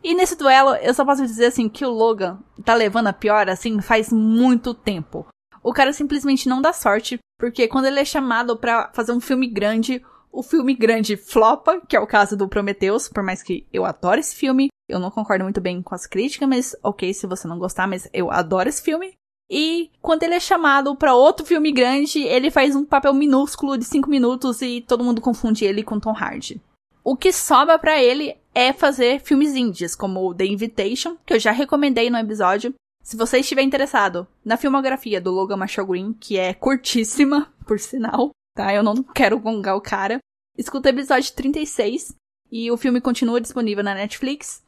E 0.02 0.14
nesse 0.14 0.36
duelo, 0.36 0.74
eu 0.76 0.92
só 0.92 1.02
posso 1.02 1.22
dizer 1.22 1.46
assim 1.46 1.66
que 1.66 1.84
o 1.84 1.90
Logan 1.90 2.38
tá 2.62 2.74
levando 2.74 3.06
a 3.06 3.12
pior 3.12 3.48
assim 3.48 3.80
faz 3.80 4.12
muito 4.12 4.74
tempo. 4.74 5.26
O 5.62 5.72
cara 5.72 5.94
simplesmente 5.94 6.46
não 6.46 6.60
dá 6.60 6.74
sorte, 6.74 7.18
porque 7.38 7.66
quando 7.66 7.86
ele 7.86 8.00
é 8.00 8.04
chamado 8.04 8.54
para 8.54 8.90
fazer 8.92 9.12
um 9.12 9.20
filme 9.20 9.46
grande, 9.46 10.04
o 10.30 10.42
filme 10.42 10.74
grande 10.74 11.16
flopa, 11.16 11.80
que 11.88 11.96
é 11.96 12.00
o 12.00 12.06
caso 12.06 12.36
do 12.36 12.46
Prometheus, 12.46 13.08
por 13.08 13.22
mais 13.22 13.42
que 13.42 13.66
eu 13.72 13.86
adore 13.86 14.20
esse 14.20 14.36
filme. 14.36 14.68
Eu 14.86 14.98
não 14.98 15.10
concordo 15.10 15.44
muito 15.44 15.62
bem 15.62 15.80
com 15.80 15.94
as 15.94 16.06
críticas, 16.06 16.46
mas 16.46 16.76
ok 16.82 17.14
se 17.14 17.26
você 17.26 17.48
não 17.48 17.58
gostar, 17.58 17.86
mas 17.86 18.06
eu 18.12 18.30
adoro 18.30 18.68
esse 18.68 18.82
filme. 18.82 19.14
E 19.56 19.88
quando 20.02 20.24
ele 20.24 20.34
é 20.34 20.40
chamado 20.40 20.96
para 20.96 21.14
outro 21.14 21.46
filme 21.46 21.70
grande, 21.70 22.20
ele 22.24 22.50
faz 22.50 22.74
um 22.74 22.84
papel 22.84 23.14
minúsculo 23.14 23.78
de 23.78 23.84
5 23.84 24.10
minutos 24.10 24.60
e 24.60 24.80
todo 24.80 25.04
mundo 25.04 25.20
confunde 25.20 25.64
ele 25.64 25.84
com 25.84 26.00
Tom 26.00 26.10
Hardy. 26.10 26.60
O 27.04 27.16
que 27.16 27.32
sobra 27.32 27.78
para 27.78 28.02
ele 28.02 28.36
é 28.52 28.72
fazer 28.72 29.20
filmes 29.20 29.54
indies, 29.54 29.94
como 29.94 30.34
The 30.34 30.44
Invitation, 30.44 31.16
que 31.24 31.34
eu 31.34 31.38
já 31.38 31.52
recomendei 31.52 32.10
no 32.10 32.18
episódio. 32.18 32.74
Se 33.00 33.16
você 33.16 33.38
estiver 33.38 33.62
interessado 33.62 34.26
na 34.44 34.56
filmografia 34.56 35.20
do 35.20 35.30
Logan 35.30 35.58
Marshall 35.58 35.86
Green, 35.86 36.12
que 36.14 36.36
é 36.36 36.52
curtíssima, 36.52 37.54
por 37.64 37.78
sinal, 37.78 38.30
tá? 38.56 38.74
Eu 38.74 38.82
não 38.82 39.04
quero 39.04 39.38
gongar 39.38 39.76
o 39.76 39.80
cara. 39.80 40.18
Escuta 40.58 40.88
o 40.88 40.92
episódio 40.92 41.32
36 41.32 42.12
e 42.50 42.72
o 42.72 42.76
filme 42.76 43.00
continua 43.00 43.40
disponível 43.40 43.84
na 43.84 43.94
Netflix. 43.94 44.63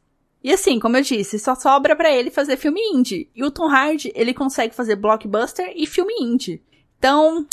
E 0.47 0.53
assim, 0.53 0.79
como 0.79 0.95
eu 0.95 1.01
disse, 1.01 1.37
só 1.37 1.55
sobra 1.55 1.93
para 1.93 2.09
ele 2.09 2.31
fazer 2.31 2.55
filme 2.55 2.79
indie. 2.79 3.29
E 3.35 3.43
o 3.43 3.51
Tom 3.51 3.67
Hardy, 3.67 4.13
ele 4.15 4.33
consegue 4.33 4.73
fazer 4.73 4.95
blockbuster 4.95 5.73
e 5.75 5.85
filme 5.85 6.13
indie. 6.21 6.61
Então, 6.97 7.45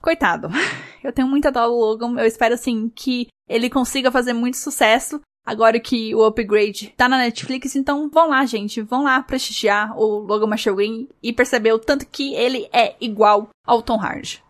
coitado. 0.00 0.48
Eu 1.04 1.12
tenho 1.12 1.28
muita 1.28 1.52
dó 1.52 1.66
do 1.66 1.74
Logan. 1.74 2.18
Eu 2.18 2.24
espero 2.24 2.54
assim 2.54 2.88
que 2.88 3.28
ele 3.46 3.68
consiga 3.68 4.10
fazer 4.10 4.32
muito 4.32 4.56
sucesso 4.56 5.20
agora 5.44 5.78
que 5.78 6.14
o 6.14 6.24
Upgrade 6.24 6.94
tá 6.96 7.06
na 7.06 7.18
Netflix, 7.18 7.76
então 7.76 8.08
vão 8.08 8.30
lá, 8.30 8.44
gente, 8.46 8.80
vão 8.80 9.04
lá 9.04 9.22
prestigiar 9.22 9.94
o 9.98 10.20
Logan 10.20 10.46
Marshall 10.46 10.76
Green 10.76 11.08
e 11.22 11.34
perceber 11.34 11.74
o 11.74 11.78
tanto 11.78 12.06
que 12.06 12.34
ele 12.34 12.66
é 12.72 12.96
igual 12.98 13.50
ao 13.66 13.82
Tom 13.82 14.00
Hardy. 14.00 14.42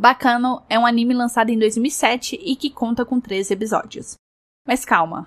Bacano 0.00 0.62
é 0.66 0.78
um 0.78 0.86
anime 0.86 1.12
lançado 1.12 1.50
em 1.50 1.58
2007 1.58 2.40
e 2.42 2.56
que 2.56 2.70
conta 2.70 3.04
com 3.04 3.20
13 3.20 3.52
episódios. 3.52 4.14
Mas 4.66 4.82
calma. 4.82 5.26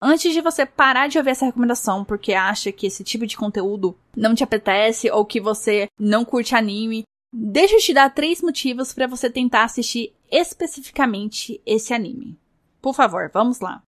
Antes 0.00 0.32
de 0.32 0.40
você 0.40 0.64
parar 0.64 1.08
de 1.08 1.18
ouvir 1.18 1.30
essa 1.30 1.44
recomendação 1.44 2.04
porque 2.04 2.32
acha 2.32 2.70
que 2.70 2.86
esse 2.86 3.02
tipo 3.02 3.26
de 3.26 3.36
conteúdo 3.36 3.98
não 4.16 4.32
te 4.32 4.44
apetece 4.44 5.10
ou 5.10 5.26
que 5.26 5.40
você 5.40 5.88
não 5.98 6.24
curte 6.24 6.54
anime, 6.54 7.02
deixa 7.34 7.74
eu 7.74 7.80
te 7.80 7.92
dar 7.92 8.14
três 8.14 8.40
motivos 8.40 8.92
para 8.92 9.08
você 9.08 9.28
tentar 9.28 9.64
assistir 9.64 10.14
especificamente 10.30 11.60
esse 11.66 11.92
anime. 11.92 12.38
Por 12.80 12.94
favor, 12.94 13.28
vamos 13.34 13.58
lá. 13.58 13.82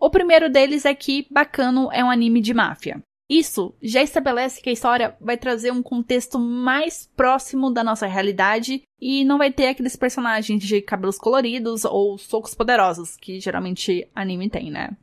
O 0.00 0.10
primeiro 0.10 0.50
deles 0.50 0.84
é 0.84 0.96
que 0.96 1.28
Bacano 1.30 1.92
é 1.92 2.02
um 2.02 2.10
anime 2.10 2.40
de 2.40 2.52
máfia. 2.52 3.00
Isso 3.28 3.74
já 3.82 4.02
estabelece 4.02 4.62
que 4.62 4.70
a 4.70 4.72
história 4.72 5.16
vai 5.20 5.36
trazer 5.36 5.72
um 5.72 5.82
contexto 5.82 6.38
mais 6.38 7.10
próximo 7.16 7.72
da 7.72 7.82
nossa 7.82 8.06
realidade 8.06 8.82
e 9.00 9.24
não 9.24 9.36
vai 9.36 9.52
ter 9.52 9.66
aqueles 9.66 9.96
personagens 9.96 10.62
de 10.62 10.80
cabelos 10.80 11.18
coloridos 11.18 11.84
ou 11.84 12.16
socos 12.18 12.54
poderosos 12.54 13.16
que 13.16 13.40
geralmente 13.40 14.08
anime 14.14 14.48
tem, 14.48 14.70
né? 14.70 14.96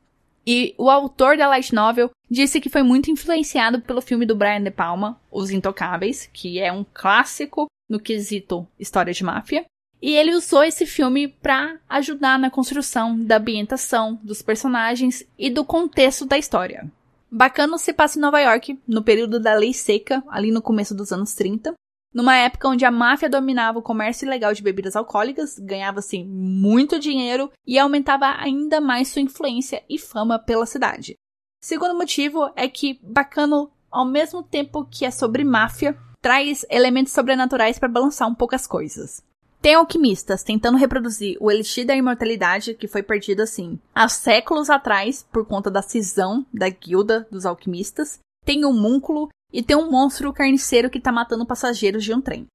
E 0.46 0.74
o 0.78 0.90
autor 0.90 1.38
da 1.38 1.48
light 1.48 1.74
novel 1.74 2.10
disse 2.30 2.60
que 2.60 2.70
foi 2.70 2.84
muito 2.84 3.12
influenciado 3.12 3.82
pelo 3.82 4.02
filme 4.02 4.26
do 4.26 4.36
Brian 4.36 4.62
De 4.62 4.72
Palma, 4.72 5.20
Os 5.32 5.52
Intocáveis, 5.52 6.30
que 6.32 6.60
é 6.60 6.72
um 6.72 6.86
clássico 6.94 7.68
no 7.90 8.00
quesito 8.00 8.68
história 8.80 9.14
de 9.14 9.24
máfia. 9.24 9.66
E 10.02 10.16
ele 10.16 10.36
usou 10.36 10.64
esse 10.64 10.86
filme 10.86 11.30
para 11.30 11.80
ajudar 11.88 12.38
na 12.38 12.50
construção 12.50 13.18
da 13.18 13.38
ambientação, 13.38 14.20
dos 14.22 14.42
personagens 14.42 15.26
e 15.40 15.50
do 15.50 15.64
contexto 15.64 16.26
da 16.26 16.38
história. 16.38 16.92
Bacano 17.36 17.80
se 17.80 17.92
passa 17.92 18.20
em 18.20 18.22
Nova 18.22 18.40
York, 18.40 18.80
no 18.88 19.04
período 19.04 19.40
da 19.40 19.56
Lei 19.56 19.74
Seca, 19.74 20.24
ali 20.30 20.52
no 20.52 20.62
começo 20.62 20.94
dos 20.94 21.12
anos 21.12 21.34
30, 21.34 21.74
numa 22.14 22.36
época 22.36 22.70
onde 22.70 22.86
a 22.86 22.92
máfia 22.92 23.28
dominava 23.28 23.80
o 23.80 23.82
comércio 23.82 24.28
ilegal 24.28 24.54
de 24.54 24.62
bebidas 24.62 24.96
alcoólicas, 24.96 25.58
ganhava-se 25.58 26.24
muito 26.24 27.00
dinheiro 27.00 27.52
e 27.66 27.80
aumentava 27.80 28.28
ainda 28.38 28.80
mais 28.80 29.08
sua 29.08 29.24
influência 29.24 29.84
e 29.90 29.98
fama 29.98 30.38
pela 30.38 30.68
cidade. 30.68 31.16
Segundo 31.60 31.98
motivo 31.98 32.52
é 32.56 32.68
que 32.68 33.00
Bacano, 33.02 33.72
ao 33.90 34.06
mesmo 34.06 34.44
tempo 34.44 34.86
que 34.86 35.04
é 35.04 35.10
sobre 35.10 35.44
máfia, 35.44 35.98
traz 36.22 36.64
elementos 36.70 37.14
sobrenaturais 37.14 37.80
para 37.80 37.90
balançar 37.90 38.30
um 38.30 38.36
pouco 38.36 38.54
as 38.54 38.68
coisas. 38.68 39.24
Tem 39.64 39.76
alquimistas 39.76 40.44
tentando 40.44 40.78
reproduzir 40.78 41.38
o 41.40 41.50
elixir 41.50 41.86
da 41.86 41.96
imortalidade, 41.96 42.74
que 42.74 42.86
foi 42.86 43.02
perdido 43.02 43.44
assim 43.44 43.80
há 43.96 44.10
séculos 44.10 44.70
atrás 44.70 45.26
por 45.32 45.46
conta 45.46 45.72
da 45.72 45.82
cisão 45.82 46.46
da 46.54 46.68
guilda 46.68 47.26
dos 47.32 47.46
alquimistas. 47.46 48.20
Tem 48.44 48.66
um 48.66 48.74
múnculo 48.74 49.30
e 49.54 49.64
tem 49.64 49.78
um 49.78 49.90
monstro 49.90 50.34
carniceiro 50.34 50.90
que 50.90 51.00
tá 51.00 51.14
matando 51.14 51.46
passageiros 51.46 52.04
de 52.04 52.14
um 52.14 52.20
trem. 52.20 52.46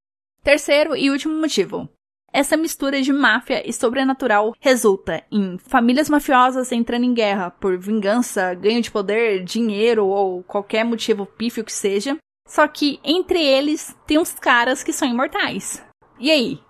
Terceiro 0.44 0.94
e 0.94 1.10
último 1.10 1.34
motivo. 1.40 1.88
Essa 2.30 2.58
mistura 2.58 3.00
de 3.00 3.10
máfia 3.10 3.66
e 3.66 3.72
sobrenatural 3.72 4.52
resulta 4.60 5.24
em 5.32 5.56
famílias 5.56 6.10
mafiosas 6.10 6.70
entrando 6.72 7.04
em 7.04 7.14
guerra 7.14 7.50
por 7.50 7.78
vingança, 7.78 8.52
ganho 8.52 8.82
de 8.82 8.90
poder, 8.90 9.42
dinheiro 9.44 10.06
ou 10.06 10.42
qualquer 10.42 10.84
motivo 10.84 11.24
pífio 11.24 11.64
que 11.64 11.72
seja. 11.72 12.18
Só 12.46 12.68
que 12.68 13.00
entre 13.02 13.42
eles 13.42 13.96
tem 14.06 14.18
uns 14.18 14.34
caras 14.34 14.84
que 14.84 14.92
são 14.92 15.08
imortais. 15.08 15.82
E 16.20 16.30
aí, 16.30 16.60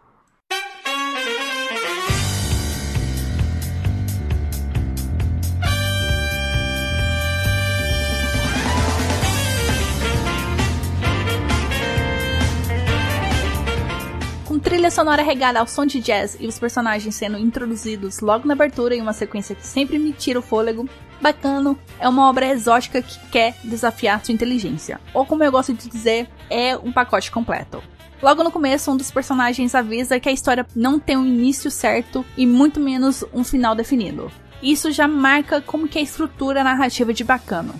trilha 14.58 14.90
sonora 14.90 15.22
regada 15.22 15.60
ao 15.60 15.66
som 15.66 15.86
de 15.86 16.00
jazz 16.00 16.36
e 16.40 16.46
os 16.46 16.58
personagens 16.58 17.14
sendo 17.14 17.38
introduzidos 17.38 18.20
logo 18.20 18.46
na 18.46 18.54
abertura 18.54 18.94
em 18.94 19.00
uma 19.00 19.12
sequência 19.12 19.54
que 19.54 19.66
sempre 19.66 19.98
me 19.98 20.12
tira 20.12 20.38
o 20.38 20.42
fôlego, 20.42 20.88
Bacano 21.20 21.78
é 21.98 22.08
uma 22.08 22.28
obra 22.28 22.46
exótica 22.46 23.02
que 23.02 23.18
quer 23.28 23.54
desafiar 23.64 24.24
sua 24.24 24.34
inteligência, 24.34 25.00
ou 25.12 25.26
como 25.26 25.42
eu 25.42 25.50
gosto 25.50 25.74
de 25.74 25.88
dizer, 25.88 26.28
é 26.48 26.76
um 26.76 26.92
pacote 26.92 27.30
completo. 27.30 27.82
Logo 28.22 28.42
no 28.42 28.50
começo, 28.50 28.90
um 28.90 28.96
dos 28.96 29.10
personagens 29.10 29.74
avisa 29.74 30.18
que 30.18 30.28
a 30.28 30.32
história 30.32 30.66
não 30.74 30.98
tem 30.98 31.16
um 31.16 31.26
início 31.26 31.70
certo 31.70 32.24
e 32.36 32.46
muito 32.46 32.80
menos 32.80 33.24
um 33.32 33.44
final 33.44 33.74
definido. 33.74 34.30
Isso 34.62 34.90
já 34.90 35.06
marca 35.06 35.60
como 35.60 35.86
que 35.86 35.98
é 35.98 36.00
a 36.00 36.04
estrutura 36.04 36.64
narrativa 36.64 37.12
de 37.12 37.22
Bacano. 37.22 37.74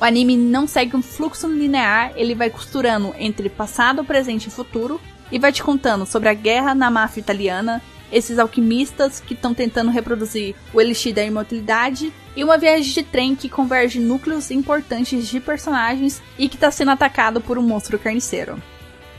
O 0.00 0.04
anime 0.04 0.36
não 0.36 0.66
segue 0.66 0.96
um 0.96 1.02
fluxo 1.02 1.48
linear, 1.48 2.12
ele 2.14 2.34
vai 2.34 2.48
costurando 2.48 3.12
entre 3.18 3.48
passado, 3.48 4.04
presente 4.04 4.46
e 4.46 4.50
futuro, 4.50 5.00
e 5.30 5.38
vai 5.38 5.52
te 5.52 5.62
contando 5.62 6.06
sobre 6.06 6.28
a 6.28 6.34
guerra 6.34 6.74
na 6.74 6.90
máfia 6.90 7.20
italiana, 7.20 7.82
esses 8.12 8.38
alquimistas 8.38 9.20
que 9.20 9.34
estão 9.34 9.54
tentando 9.54 9.90
reproduzir 9.90 10.54
o 10.74 10.80
elixir 10.80 11.14
da 11.14 11.24
imortalidade 11.24 12.12
e 12.36 12.42
uma 12.42 12.58
viagem 12.58 12.92
de 12.92 13.02
trem 13.02 13.36
que 13.36 13.48
converge 13.48 14.00
núcleos 14.00 14.50
importantes 14.50 15.28
de 15.28 15.40
personagens 15.40 16.20
e 16.38 16.48
que 16.48 16.56
está 16.56 16.70
sendo 16.70 16.90
atacado 16.90 17.40
por 17.40 17.58
um 17.58 17.62
monstro 17.62 17.98
carniceiro. 17.98 18.60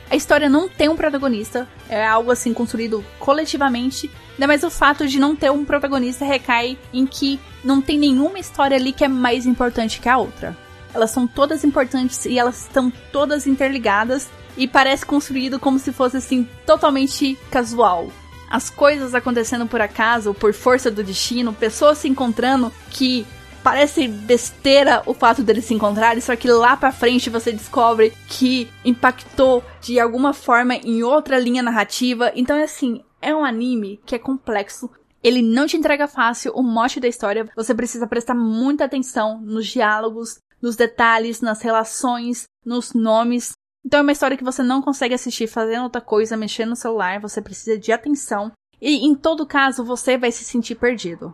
A 0.10 0.15
história 0.18 0.50
não 0.50 0.68
tem 0.68 0.89
um 0.89 0.96
protagonista, 0.98 1.65
é 1.88 2.06
algo 2.06 2.32
assim 2.32 2.53
construído 2.53 3.03
coletivamente, 3.18 4.12
ainda 4.34 4.46
mais 4.46 4.62
o 4.62 4.70
fato 4.70 5.08
de 5.08 5.18
não 5.18 5.38
ter 5.38 5.50
um 5.50 5.63
protagonista 5.63 6.25
recai 6.25 6.77
em 6.91 7.06
que 7.06 7.39
não 7.63 7.82
tem 7.82 7.98
nenhuma 7.98 8.38
história 8.38 8.75
ali 8.75 8.91
que 8.91 9.06
é 9.06 9.08
mais 9.08 9.46
importante 9.46 10.01
que 10.01 10.10
a 10.10 10.18
outra. 10.18 10.58
Elas 10.94 11.12
são 11.12 11.25
todas 11.25 11.64
importantes 11.64 12.25
e 12.25 12.38
elas 12.38 12.64
estão 12.64 12.92
todas 13.14 13.48
interligadas 13.48 14.29
e 14.57 14.68
parece 14.68 15.05
construído 15.05 15.59
como 15.59 15.79
se 15.79 15.92
fosse 15.92 16.18
assim 16.18 16.48
totalmente 16.66 17.37
casual. 17.50 18.11
As 18.50 18.70
coisas 18.70 19.16
acontecendo 19.16 19.66
por 19.66 19.79
acaso, 19.79 20.33
por 20.33 20.53
força 20.53 20.92
do 20.92 21.03
destino, 21.03 21.53
pessoas 21.53 22.00
se 22.00 22.09
encontrando 22.09 22.72
que 22.90 23.25
parece 23.64 24.07
besteira 24.07 25.03
o 25.05 25.14
fato 25.14 25.44
deles 25.44 25.66
se 25.66 25.74
encontrarem, 25.74 26.22
só 26.22 26.35
que 26.35 26.50
lá 26.50 26.75
pra 26.75 26.92
frente 26.92 27.29
você 27.29 27.51
descobre 27.51 28.14
que 28.27 28.68
impactou 28.83 29.64
de 29.79 30.00
alguma 30.00 30.33
forma 30.33 30.75
em 30.75 31.03
outra 31.03 31.40
linha 31.40 31.64
narrativa. 31.64 32.31
Então 32.35 32.57
é 32.57 32.64
assim, 32.64 33.01
é 33.22 33.33
um 33.33 33.46
anime 33.46 34.00
que 34.05 34.16
é 34.16 34.20
complexo. 34.20 34.90
Ele 35.24 35.42
não 35.42 35.68
te 35.68 35.77
entrega 35.77 36.07
fácil 36.07 36.51
o 36.53 36.64
mote 36.64 37.00
da 37.00 37.07
história. 37.07 37.48
Você 37.55 37.75
precisa 37.75 38.07
prestar 38.07 38.33
muita 38.33 38.85
atenção 38.85 39.40
nos 39.40 39.68
diálogos, 39.68 40.40
nos 40.61 40.75
detalhes, 40.75 41.42
nas 41.42 41.61
relações, 41.61 42.46
nos 42.66 42.94
nomes. 42.94 43.53
Então 43.85 44.00
é 44.00 44.03
uma 44.03 44.11
história 44.11 44.37
que 44.37 44.44
você 44.44 44.61
não 44.61 44.81
consegue 44.81 45.13
assistir 45.13 45.48
fazendo 45.48 45.83
outra 45.83 46.01
coisa, 46.01 46.37
mexendo 46.37 46.70
no 46.70 46.75
celular, 46.75 47.20
você 47.20 47.41
precisa 47.41 47.77
de 47.77 47.91
atenção. 47.91 48.51
E 48.79 49.05
em 49.05 49.15
todo 49.15 49.46
caso, 49.46 49.83
você 49.83 50.17
vai 50.17 50.31
se 50.31 50.44
sentir 50.44 50.75
perdido. 50.75 51.33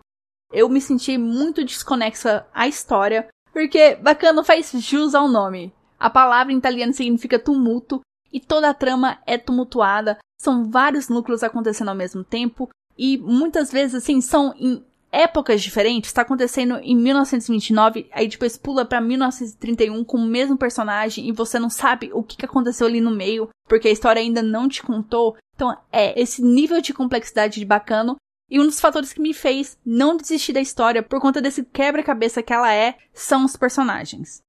Eu 0.52 0.70
me 0.70 0.80
senti 0.80 1.18
muito 1.18 1.64
desconexa 1.64 2.46
à 2.54 2.68
história, 2.68 3.28
porque 3.52 3.96
bacana 3.96 4.44
faz 4.44 4.72
jus 4.72 5.14
ao 5.14 5.28
nome. 5.28 5.74
A 6.00 6.10
palavra 6.10 6.54
em 6.54 6.58
italiano 6.58 6.94
significa 6.94 7.40
tumulto, 7.40 8.02
e 8.32 8.40
toda 8.40 8.70
a 8.70 8.74
trama 8.74 9.20
é 9.26 9.38
tumultuada, 9.38 10.18
são 10.40 10.70
vários 10.70 11.10
núcleos 11.10 11.44
acontecendo 11.44 11.90
ao 11.90 11.96
mesmo 11.96 12.24
tempo, 12.24 12.70
e 12.98 13.18
muitas 13.18 13.72
vezes, 13.72 13.96
assim, 13.96 14.22
são 14.22 14.54
em 14.58 14.84
épocas 15.12 15.62
diferentes, 15.62 16.10
está 16.10 16.22
acontecendo 16.22 16.78
em 16.78 16.96
1929, 16.96 18.10
aí 18.12 18.28
depois 18.28 18.58
pula 18.58 18.86
para 18.86 19.02
1931 19.02 20.04
com 20.04 20.18
o 20.18 20.26
mesmo 20.26 20.58
personagem 20.58 21.28
e 21.28 21.32
você 21.32 21.58
não 21.60 21.70
sabe 21.70 22.10
o 22.14 22.24
que 22.24 22.46
aconteceu 22.46 22.88
ali 22.88 23.02
no 23.02 23.12
meio, 23.12 23.50
porque 23.68 23.88
a 23.88 23.92
história 23.92 24.22
ainda 24.22 24.42
não 24.42 24.68
te 24.68 24.84
contou. 24.84 25.36
Então 25.56 25.76
é 25.92 26.20
esse 26.20 26.42
nível 26.42 26.82
de 26.82 26.94
complexidade 26.94 27.60
de 27.60 27.66
bacano 27.66 28.16
e 28.50 28.60
um 28.60 28.66
dos 28.66 28.80
fatores 28.80 29.12
que 29.12 29.22
me 29.22 29.34
fez 29.34 29.78
não 29.86 30.16
desistir 30.16 30.54
da 30.54 30.62
história 30.62 31.04
por 31.04 31.20
conta 31.20 31.42
desse 31.42 31.64
quebra-cabeça 31.64 32.44
que 32.44 32.54
ela 32.54 32.74
é, 32.74 32.98
são 33.14 33.44
os 33.44 33.58
personagens. 33.58 34.42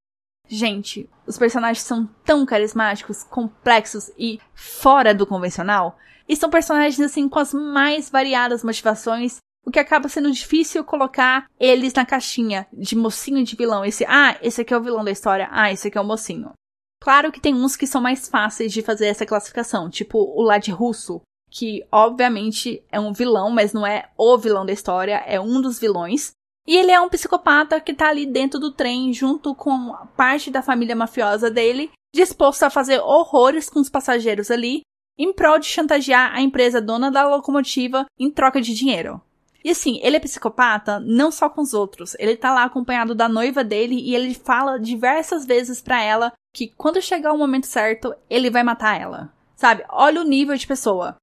Gente, 0.48 1.08
os 1.26 1.36
personagens 1.36 1.84
são 1.84 2.08
tão 2.24 2.46
carismáticos, 2.46 3.22
complexos 3.24 4.10
e 4.18 4.40
fora 4.54 5.14
do 5.14 5.26
convencional. 5.26 5.98
E 6.28 6.36
são 6.36 6.48
personagens 6.48 7.00
assim 7.00 7.28
com 7.28 7.38
as 7.38 7.52
mais 7.52 8.08
variadas 8.08 8.64
motivações 8.64 9.38
o 9.68 9.70
que 9.70 9.78
acaba 9.78 10.08
sendo 10.08 10.32
difícil 10.32 10.82
colocar 10.82 11.46
eles 11.60 11.92
na 11.92 12.06
caixinha 12.06 12.66
de 12.72 12.96
mocinho 12.96 13.44
de 13.44 13.54
vilão. 13.54 13.84
Esse, 13.84 14.02
ah, 14.08 14.34
esse 14.40 14.62
aqui 14.62 14.72
é 14.72 14.78
o 14.78 14.82
vilão 14.82 15.04
da 15.04 15.10
história, 15.10 15.46
ah, 15.50 15.70
esse 15.70 15.88
aqui 15.88 15.98
é 15.98 16.00
o 16.00 16.06
mocinho. 16.06 16.52
Claro 16.98 17.30
que 17.30 17.38
tem 17.38 17.54
uns 17.54 17.76
que 17.76 17.86
são 17.86 18.00
mais 18.00 18.30
fáceis 18.30 18.72
de 18.72 18.80
fazer 18.80 19.08
essa 19.08 19.26
classificação, 19.26 19.90
tipo 19.90 20.18
o 20.18 20.40
Lad 20.40 20.66
Russo, 20.70 21.20
que 21.50 21.86
obviamente 21.92 22.82
é 22.90 22.98
um 22.98 23.12
vilão, 23.12 23.50
mas 23.50 23.74
não 23.74 23.86
é 23.86 24.08
o 24.16 24.38
vilão 24.38 24.64
da 24.64 24.72
história, 24.72 25.22
é 25.26 25.38
um 25.38 25.60
dos 25.60 25.78
vilões. 25.78 26.30
E 26.66 26.74
ele 26.74 26.90
é 26.90 26.98
um 26.98 27.10
psicopata 27.10 27.78
que 27.78 27.92
tá 27.92 28.08
ali 28.08 28.24
dentro 28.24 28.58
do 28.58 28.72
trem, 28.72 29.12
junto 29.12 29.54
com 29.54 29.94
parte 30.16 30.50
da 30.50 30.62
família 30.62 30.96
mafiosa 30.96 31.50
dele, 31.50 31.90
disposto 32.14 32.62
a 32.62 32.70
fazer 32.70 33.00
horrores 33.00 33.68
com 33.68 33.80
os 33.80 33.90
passageiros 33.90 34.50
ali, 34.50 34.80
em 35.18 35.30
prol 35.30 35.58
de 35.58 35.66
chantagear 35.66 36.34
a 36.34 36.40
empresa 36.40 36.80
dona 36.80 37.10
da 37.10 37.28
locomotiva 37.28 38.06
em 38.18 38.30
troca 38.30 38.62
de 38.62 38.72
dinheiro. 38.72 39.20
E 39.68 39.70
assim, 39.70 40.00
ele 40.02 40.16
é 40.16 40.20
psicopata 40.20 40.98
não 40.98 41.30
só 41.30 41.46
com 41.46 41.60
os 41.60 41.74
outros. 41.74 42.16
Ele 42.18 42.34
tá 42.34 42.54
lá 42.54 42.64
acompanhado 42.64 43.14
da 43.14 43.28
noiva 43.28 43.62
dele 43.62 43.96
e 43.96 44.14
ele 44.14 44.32
fala 44.32 44.80
diversas 44.80 45.44
vezes 45.44 45.78
para 45.78 46.02
ela 46.02 46.32
que 46.54 46.68
quando 46.68 47.02
chegar 47.02 47.34
o 47.34 47.38
momento 47.38 47.66
certo, 47.66 48.14
ele 48.30 48.48
vai 48.48 48.62
matar 48.62 48.98
ela. 48.98 49.30
Sabe? 49.56 49.84
Olha 49.90 50.22
o 50.22 50.24
nível 50.24 50.56
de 50.56 50.66
pessoa. 50.66 51.16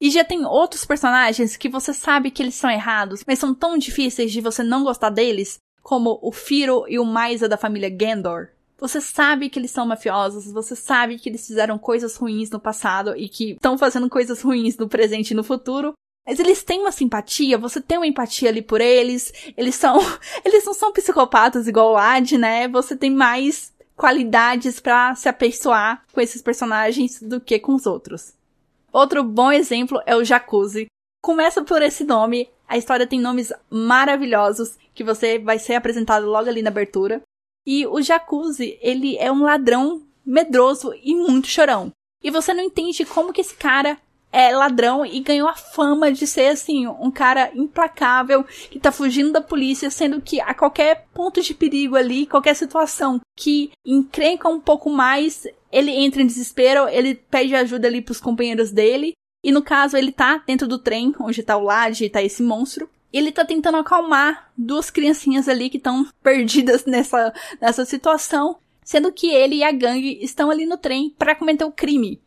E 0.00 0.12
já 0.12 0.24
tem 0.24 0.44
outros 0.46 0.84
personagens 0.84 1.56
que 1.56 1.68
você 1.68 1.92
sabe 1.92 2.30
que 2.30 2.40
eles 2.40 2.54
são 2.54 2.70
errados, 2.70 3.24
mas 3.26 3.40
são 3.40 3.52
tão 3.52 3.76
difíceis 3.76 4.30
de 4.30 4.40
você 4.40 4.62
não 4.62 4.84
gostar 4.84 5.10
deles, 5.10 5.58
como 5.82 6.20
o 6.22 6.30
Firo 6.30 6.84
e 6.86 7.00
o 7.00 7.04
Maisa 7.04 7.48
da 7.48 7.56
família 7.56 7.90
Gendor. 7.90 8.50
Você 8.78 9.00
sabe 9.00 9.50
que 9.50 9.58
eles 9.58 9.72
são 9.72 9.84
mafiosos, 9.84 10.52
você 10.52 10.76
sabe 10.76 11.18
que 11.18 11.28
eles 11.28 11.44
fizeram 11.44 11.80
coisas 11.80 12.14
ruins 12.14 12.48
no 12.48 12.60
passado 12.60 13.16
e 13.16 13.28
que 13.28 13.54
estão 13.54 13.76
fazendo 13.76 14.08
coisas 14.08 14.40
ruins 14.40 14.76
no 14.76 14.88
presente 14.88 15.32
e 15.32 15.34
no 15.34 15.42
futuro, 15.42 15.94
mas 16.26 16.38
eles 16.38 16.62
têm 16.62 16.80
uma 16.80 16.92
simpatia, 16.92 17.58
você 17.58 17.80
tem 17.80 17.98
uma 17.98 18.06
empatia 18.06 18.48
ali 18.48 18.62
por 18.62 18.80
eles. 18.80 19.32
Eles 19.56 19.74
são. 19.74 19.98
Eles 20.44 20.64
não 20.64 20.72
são 20.72 20.92
psicopatas 20.92 21.66
igual 21.66 21.92
o 21.92 21.96
Ad, 21.96 22.38
né? 22.38 22.68
Você 22.68 22.96
tem 22.96 23.10
mais 23.10 23.72
qualidades 23.96 24.80
para 24.80 25.14
se 25.14 25.28
apessoar 25.28 26.04
com 26.12 26.20
esses 26.20 26.40
personagens 26.40 27.20
do 27.20 27.40
que 27.40 27.58
com 27.58 27.74
os 27.74 27.86
outros. 27.86 28.34
Outro 28.92 29.24
bom 29.24 29.50
exemplo 29.50 30.00
é 30.06 30.14
o 30.14 30.24
Jacuzzi. 30.24 30.86
Começa 31.22 31.62
por 31.62 31.82
esse 31.82 32.04
nome, 32.04 32.48
a 32.68 32.76
história 32.76 33.06
tem 33.06 33.20
nomes 33.20 33.52
maravilhosos 33.70 34.76
que 34.94 35.04
você 35.04 35.38
vai 35.38 35.58
ser 35.58 35.74
apresentado 35.74 36.26
logo 36.26 36.48
ali 36.48 36.62
na 36.62 36.70
abertura. 36.70 37.22
E 37.66 37.86
o 37.86 38.02
Jacuzzi, 38.02 38.78
ele 38.80 39.16
é 39.18 39.30
um 39.30 39.42
ladrão 39.42 40.02
medroso 40.24 40.92
e 41.02 41.14
muito 41.14 41.46
chorão. 41.46 41.92
E 42.22 42.30
você 42.30 42.52
não 42.52 42.62
entende 42.62 43.04
como 43.04 43.32
que 43.32 43.40
esse 43.40 43.54
cara 43.54 43.98
é 44.32 44.50
ladrão 44.56 45.04
e 45.04 45.20
ganhou 45.20 45.46
a 45.46 45.54
fama 45.54 46.10
de 46.10 46.26
ser, 46.26 46.48
assim, 46.48 46.86
um 46.86 47.10
cara 47.10 47.52
implacável 47.54 48.42
que 48.70 48.80
tá 48.80 48.90
fugindo 48.90 49.30
da 49.30 49.42
polícia, 49.42 49.90
sendo 49.90 50.22
que 50.22 50.40
a 50.40 50.54
qualquer 50.54 51.06
ponto 51.12 51.42
de 51.42 51.52
perigo 51.52 51.94
ali, 51.94 52.24
qualquer 52.24 52.56
situação 52.56 53.20
que 53.36 53.70
encrenca 53.84 54.48
um 54.48 54.58
pouco 54.58 54.88
mais, 54.88 55.46
ele 55.70 55.90
entra 55.90 56.22
em 56.22 56.26
desespero, 56.26 56.88
ele 56.88 57.14
pede 57.14 57.54
ajuda 57.54 57.86
ali 57.86 58.00
pros 58.00 58.20
companheiros 58.20 58.70
dele. 58.70 59.12
E 59.44 59.52
no 59.52 59.62
caso, 59.62 59.96
ele 59.96 60.12
tá 60.12 60.42
dentro 60.46 60.66
do 60.66 60.78
trem, 60.78 61.14
onde 61.20 61.42
tá 61.42 61.56
o 61.56 61.64
Lade 61.64 62.04
e 62.04 62.10
tá 62.10 62.22
esse 62.22 62.42
monstro. 62.42 62.88
Ele 63.12 63.30
tá 63.30 63.44
tentando 63.44 63.76
acalmar 63.76 64.50
duas 64.56 64.90
criancinhas 64.90 65.48
ali 65.48 65.68
que 65.68 65.76
estão 65.76 66.06
perdidas 66.22 66.86
nessa, 66.86 67.34
nessa 67.60 67.84
situação, 67.84 68.56
sendo 68.82 69.12
que 69.12 69.28
ele 69.28 69.56
e 69.56 69.64
a 69.64 69.72
gangue 69.72 70.18
estão 70.22 70.50
ali 70.50 70.64
no 70.64 70.78
trem 70.78 71.14
para 71.18 71.34
cometer 71.34 71.64
o 71.64 71.72
crime. 71.72 72.20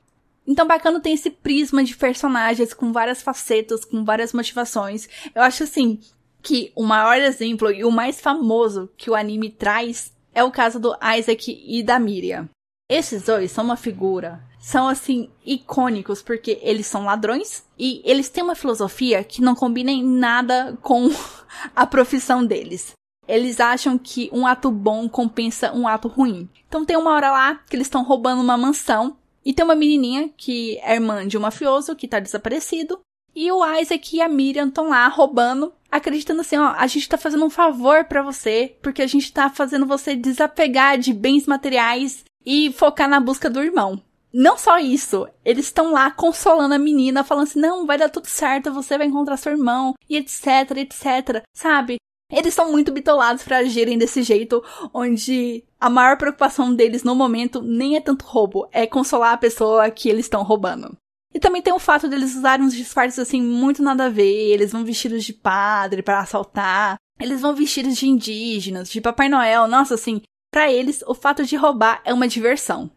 Então, 0.47 0.67
Bacano 0.67 0.99
tem 0.99 1.13
esse 1.13 1.29
prisma 1.29 1.83
de 1.83 1.95
personagens 1.95 2.73
com 2.73 2.91
várias 2.91 3.21
facetas, 3.21 3.83
com 3.83 4.03
várias 4.05 4.33
motivações. 4.33 5.07
Eu 5.33 5.41
acho 5.41 5.63
assim 5.63 5.99
que 6.41 6.71
o 6.75 6.83
maior 6.83 7.17
exemplo 7.17 7.71
e 7.71 7.83
o 7.83 7.91
mais 7.91 8.21
famoso 8.21 8.89
que 8.95 9.09
o 9.09 9.15
anime 9.15 9.49
traz 9.49 10.13
é 10.33 10.43
o 10.43 10.51
caso 10.51 10.79
do 10.79 10.95
Isaac 11.17 11.63
e 11.65 11.81
da 11.81 11.97
Miriam. 11.97 12.47
Esses 12.87 13.23
dois 13.23 13.51
são 13.51 13.63
uma 13.63 13.75
figura, 13.75 14.43
são 14.59 14.87
assim 14.87 15.31
icônicos 15.43 16.21
porque 16.21 16.59
eles 16.61 16.85
são 16.85 17.05
ladrões 17.05 17.65
e 17.79 17.99
eles 18.05 18.29
têm 18.29 18.43
uma 18.43 18.53
filosofia 18.53 19.23
que 19.23 19.41
não 19.41 19.55
combina 19.55 19.89
em 19.89 20.03
nada 20.03 20.77
com 20.83 21.09
a 21.75 21.87
profissão 21.87 22.45
deles. 22.45 22.93
Eles 23.27 23.59
acham 23.59 23.97
que 23.97 24.29
um 24.31 24.45
ato 24.45 24.69
bom 24.69 25.09
compensa 25.09 25.73
um 25.73 25.87
ato 25.87 26.07
ruim. 26.07 26.47
Então 26.67 26.85
tem 26.85 26.95
uma 26.95 27.15
hora 27.15 27.31
lá 27.31 27.55
que 27.67 27.75
eles 27.75 27.87
estão 27.87 28.03
roubando 28.03 28.41
uma 28.41 28.55
mansão 28.55 29.17
e 29.45 29.53
tem 29.53 29.63
uma 29.63 29.75
menininha 29.75 30.29
que 30.35 30.79
é 30.79 30.95
irmã 30.95 31.27
de 31.27 31.37
um 31.37 31.41
mafioso 31.41 31.95
que 31.95 32.07
tá 32.07 32.19
desaparecido. 32.19 32.99
E 33.35 33.51
o 33.51 33.65
Isaac 33.79 34.15
e 34.15 34.21
a 34.21 34.29
Miriam 34.29 34.67
estão 34.67 34.89
lá 34.89 35.07
roubando, 35.09 35.73
acreditando 35.91 36.41
assim, 36.41 36.57
ó, 36.57 36.73
a 36.75 36.87
gente 36.87 37.07
tá 37.07 37.17
fazendo 37.17 37.45
um 37.45 37.49
favor 37.49 38.05
para 38.05 38.23
você, 38.23 38.75
porque 38.81 39.01
a 39.01 39.07
gente 39.07 39.31
tá 39.31 39.49
fazendo 39.49 39.85
você 39.85 40.15
desapegar 40.15 40.97
de 40.97 41.13
bens 41.13 41.45
materiais 41.45 42.23
e 42.45 42.71
focar 42.71 43.09
na 43.09 43.19
busca 43.19 43.49
do 43.49 43.61
irmão. 43.61 44.01
Não 44.33 44.57
só 44.57 44.79
isso, 44.79 45.27
eles 45.45 45.65
estão 45.65 45.91
lá 45.91 46.11
consolando 46.11 46.73
a 46.73 46.79
menina, 46.79 47.23
falando 47.23 47.43
assim: 47.43 47.59
não, 47.59 47.85
vai 47.85 47.97
dar 47.97 48.09
tudo 48.09 48.27
certo, 48.27 48.73
você 48.73 48.97
vai 48.97 49.07
encontrar 49.07 49.37
seu 49.37 49.53
irmão, 49.53 49.93
e 50.09 50.17
etc, 50.17 50.71
etc, 50.77 51.43
sabe? 51.53 51.95
Eles 52.35 52.53
são 52.53 52.69
muito 52.69 52.91
bitolados 52.91 53.43
para 53.43 53.59
agirem 53.59 53.97
desse 53.97 54.21
jeito, 54.21 54.61
onde 54.93 55.63
a 55.79 55.89
maior 55.89 56.17
preocupação 56.17 56.75
deles 56.75 57.01
no 57.01 57.15
momento 57.15 57.61
nem 57.61 57.95
é 57.95 58.01
tanto 58.01 58.25
roubo, 58.25 58.67
é 58.73 58.85
consolar 58.85 59.33
a 59.33 59.37
pessoa 59.37 59.89
que 59.89 60.09
eles 60.09 60.25
estão 60.25 60.43
roubando. 60.43 60.97
E 61.33 61.39
também 61.39 61.61
tem 61.61 61.73
o 61.73 61.79
fato 61.79 62.09
deles 62.09 62.35
usarem 62.35 62.65
uns 62.65 62.75
disfarces 62.75 63.19
assim 63.19 63.41
muito 63.41 63.81
nada 63.81 64.07
a 64.07 64.09
ver, 64.09 64.51
eles 64.51 64.73
vão 64.73 64.83
vestidos 64.83 65.23
de 65.23 65.31
padre 65.31 66.01
para 66.01 66.19
assaltar, 66.19 66.97
eles 67.19 67.39
vão 67.39 67.55
vestidos 67.55 67.95
de 67.95 68.07
indígenas, 68.07 68.89
de 68.89 68.99
Papai 68.99 69.29
Noel, 69.29 69.65
nossa 69.65 69.95
assim, 69.95 70.21
para 70.51 70.69
eles 70.69 71.03
o 71.07 71.13
fato 71.13 71.45
de 71.45 71.55
roubar 71.55 72.01
é 72.03 72.13
uma 72.13 72.27
diversão. 72.27 72.91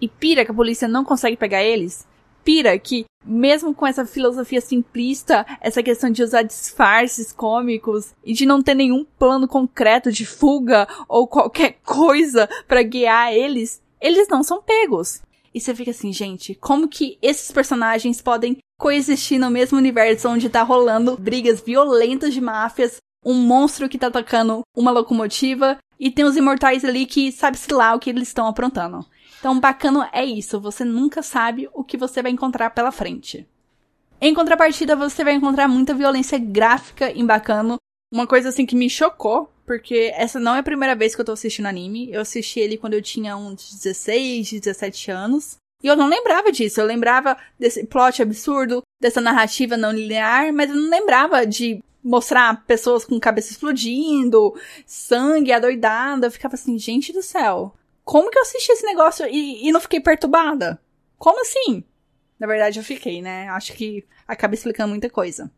E 0.00 0.08
pira 0.08 0.44
que 0.44 0.52
a 0.52 0.54
polícia 0.54 0.86
não 0.86 1.04
consegue 1.04 1.36
pegar 1.36 1.64
eles, 1.64 2.06
pira 2.44 2.78
que, 2.78 3.04
mesmo 3.24 3.74
com 3.74 3.86
essa 3.86 4.04
filosofia 4.04 4.60
simplista, 4.60 5.46
essa 5.60 5.82
questão 5.82 6.10
de 6.10 6.22
usar 6.22 6.42
disfarces 6.42 7.32
cômicos 7.32 8.12
e 8.24 8.32
de 8.32 8.44
não 8.44 8.62
ter 8.62 8.74
nenhum 8.74 9.04
plano 9.18 9.48
concreto 9.48 10.12
de 10.12 10.26
fuga 10.26 10.86
ou 11.08 11.26
qualquer 11.26 11.78
coisa 11.84 12.48
para 12.68 12.82
guiar 12.82 13.32
eles, 13.32 13.82
eles 14.00 14.28
não 14.28 14.42
são 14.42 14.62
pegos. 14.62 15.22
E 15.54 15.60
você 15.60 15.74
fica 15.74 15.92
assim, 15.92 16.12
gente, 16.12 16.54
como 16.56 16.88
que 16.88 17.16
esses 17.22 17.50
personagens 17.52 18.20
podem 18.20 18.58
coexistir 18.78 19.38
no 19.38 19.50
mesmo 19.50 19.78
universo 19.78 20.28
onde 20.28 20.48
tá 20.50 20.62
rolando 20.62 21.16
brigas 21.16 21.60
violentas 21.60 22.34
de 22.34 22.40
máfias, 22.40 22.96
um 23.24 23.34
monstro 23.34 23.88
que 23.88 23.96
tá 23.96 24.08
atacando 24.08 24.62
uma 24.76 24.90
locomotiva 24.90 25.78
e 25.98 26.10
tem 26.10 26.24
os 26.24 26.36
imortais 26.36 26.84
ali 26.84 27.06
que 27.06 27.32
sabe-se 27.32 27.72
lá 27.72 27.94
o 27.94 27.98
que 27.98 28.10
eles 28.10 28.28
estão 28.28 28.46
aprontando. 28.46 29.06
Então, 29.44 29.60
bacana 29.60 30.08
é 30.10 30.24
isso, 30.24 30.58
você 30.58 30.86
nunca 30.86 31.22
sabe 31.22 31.68
o 31.74 31.84
que 31.84 31.98
você 31.98 32.22
vai 32.22 32.32
encontrar 32.32 32.70
pela 32.70 32.90
frente. 32.90 33.46
Em 34.18 34.32
contrapartida, 34.32 34.96
você 34.96 35.22
vai 35.22 35.34
encontrar 35.34 35.68
muita 35.68 35.92
violência 35.92 36.38
gráfica 36.38 37.10
em 37.10 37.26
Bacano. 37.26 37.76
Uma 38.10 38.26
coisa 38.26 38.48
assim 38.48 38.64
que 38.64 38.74
me 38.74 38.88
chocou, 38.88 39.52
porque 39.66 40.10
essa 40.14 40.40
não 40.40 40.54
é 40.54 40.60
a 40.60 40.62
primeira 40.62 40.96
vez 40.96 41.14
que 41.14 41.20
eu 41.20 41.24
tô 41.26 41.32
assistindo 41.32 41.66
anime. 41.66 42.10
Eu 42.10 42.22
assisti 42.22 42.58
ele 42.58 42.78
quando 42.78 42.94
eu 42.94 43.02
tinha 43.02 43.36
uns 43.36 43.70
16, 43.70 44.50
17 44.50 45.10
anos. 45.10 45.58
E 45.82 45.88
eu 45.88 45.94
não 45.94 46.08
lembrava 46.08 46.50
disso. 46.50 46.80
Eu 46.80 46.86
lembrava 46.86 47.36
desse 47.60 47.84
plot 47.84 48.22
absurdo, 48.22 48.80
dessa 48.98 49.20
narrativa 49.20 49.76
não 49.76 49.92
linear, 49.92 50.54
mas 50.54 50.70
eu 50.70 50.76
não 50.76 50.88
lembrava 50.88 51.46
de 51.46 51.84
mostrar 52.02 52.64
pessoas 52.64 53.04
com 53.04 53.20
cabeça 53.20 53.50
explodindo, 53.50 54.54
sangue 54.86 55.52
adoidado. 55.52 56.24
Eu 56.24 56.30
ficava 56.30 56.54
assim, 56.54 56.78
gente 56.78 57.12
do 57.12 57.22
céu 57.22 57.74
como 58.04 58.30
que 58.30 58.38
eu 58.38 58.42
assisti 58.42 58.70
esse 58.70 58.84
negócio 58.84 59.26
e, 59.26 59.66
e 59.66 59.72
não 59.72 59.80
fiquei 59.80 59.98
perturbada? 59.98 60.80
Como 61.18 61.40
assim? 61.40 61.82
Na 62.38 62.46
verdade, 62.46 62.78
eu 62.78 62.84
fiquei, 62.84 63.22
né? 63.22 63.48
Acho 63.48 63.72
que 63.72 64.04
acaba 64.28 64.54
explicando 64.54 64.90
muita 64.90 65.08
coisa. 65.08 65.50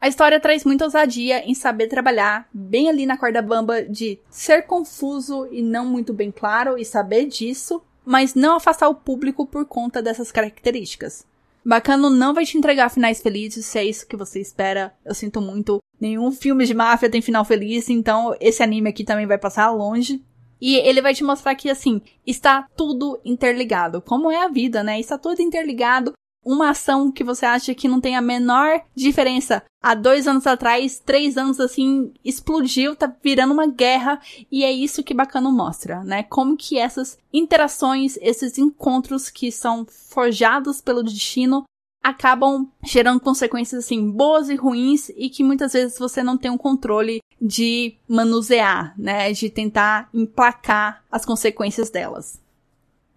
A 0.00 0.06
história 0.06 0.40
traz 0.40 0.64
muita 0.64 0.84
ousadia 0.84 1.44
em 1.48 1.54
saber 1.54 1.88
trabalhar 1.88 2.48
bem 2.52 2.88
ali 2.88 3.04
na 3.04 3.16
corda 3.16 3.42
bamba 3.42 3.82
de 3.82 4.18
ser 4.30 4.62
confuso 4.62 5.48
e 5.50 5.60
não 5.60 5.84
muito 5.84 6.12
bem 6.12 6.30
claro 6.30 6.78
e 6.78 6.84
saber 6.84 7.26
disso, 7.26 7.82
mas 8.04 8.34
não 8.34 8.56
afastar 8.56 8.88
o 8.88 8.94
público 8.94 9.44
por 9.44 9.64
conta 9.66 10.00
dessas 10.00 10.32
características. 10.32 11.26
Bacano 11.64 12.10
não 12.10 12.32
vai 12.32 12.44
te 12.44 12.56
entregar 12.56 12.88
finais 12.88 13.20
felizes, 13.20 13.66
se 13.66 13.78
é 13.78 13.84
isso 13.84 14.06
que 14.06 14.16
você 14.16 14.40
espera. 14.40 14.94
Eu 15.04 15.14
sinto 15.14 15.40
muito. 15.40 15.82
Nenhum 16.00 16.30
filme 16.30 16.64
de 16.64 16.74
máfia 16.74 17.10
tem 17.10 17.20
final 17.20 17.44
feliz, 17.44 17.88
então 17.88 18.34
esse 18.40 18.62
anime 18.62 18.88
aqui 18.88 19.04
também 19.04 19.26
vai 19.26 19.38
passar 19.38 19.70
longe. 19.70 20.22
E 20.60 20.76
ele 20.76 21.00
vai 21.00 21.14
te 21.14 21.22
mostrar 21.22 21.54
que, 21.54 21.70
assim, 21.70 22.02
está 22.26 22.66
tudo 22.76 23.20
interligado. 23.24 24.02
Como 24.02 24.30
é 24.30 24.42
a 24.42 24.48
vida, 24.48 24.82
né? 24.82 24.98
Está 24.98 25.16
tudo 25.16 25.40
interligado 25.40 26.12
uma 26.48 26.70
ação 26.70 27.12
que 27.12 27.22
você 27.22 27.44
acha 27.44 27.74
que 27.74 27.86
não 27.86 28.00
tem 28.00 28.16
a 28.16 28.22
menor 28.22 28.80
diferença. 28.94 29.62
Há 29.82 29.94
dois 29.94 30.26
anos 30.26 30.46
atrás, 30.46 30.98
três 30.98 31.36
anos 31.36 31.60
assim, 31.60 32.10
explodiu, 32.24 32.96
tá 32.96 33.12
virando 33.22 33.52
uma 33.52 33.66
guerra, 33.66 34.18
e 34.50 34.64
é 34.64 34.72
isso 34.72 35.04
que 35.04 35.12
Bacano 35.12 35.52
mostra, 35.52 36.02
né? 36.02 36.22
Como 36.22 36.56
que 36.56 36.78
essas 36.78 37.18
interações, 37.30 38.16
esses 38.22 38.56
encontros 38.56 39.28
que 39.28 39.52
são 39.52 39.86
forjados 39.86 40.80
pelo 40.80 41.02
destino, 41.02 41.64
acabam 42.02 42.66
gerando 42.82 43.20
consequências 43.20 43.84
assim 43.84 44.10
boas 44.10 44.48
e 44.48 44.54
ruins 44.54 45.10
e 45.10 45.28
que 45.28 45.44
muitas 45.44 45.74
vezes 45.74 45.98
você 45.98 46.22
não 46.22 46.38
tem 46.38 46.50
um 46.50 46.56
controle 46.56 47.20
de 47.40 47.94
manusear, 48.08 48.94
né, 48.96 49.32
de 49.32 49.50
tentar 49.50 50.08
emplacar 50.14 51.04
as 51.10 51.26
consequências 51.26 51.90
delas. 51.90 52.40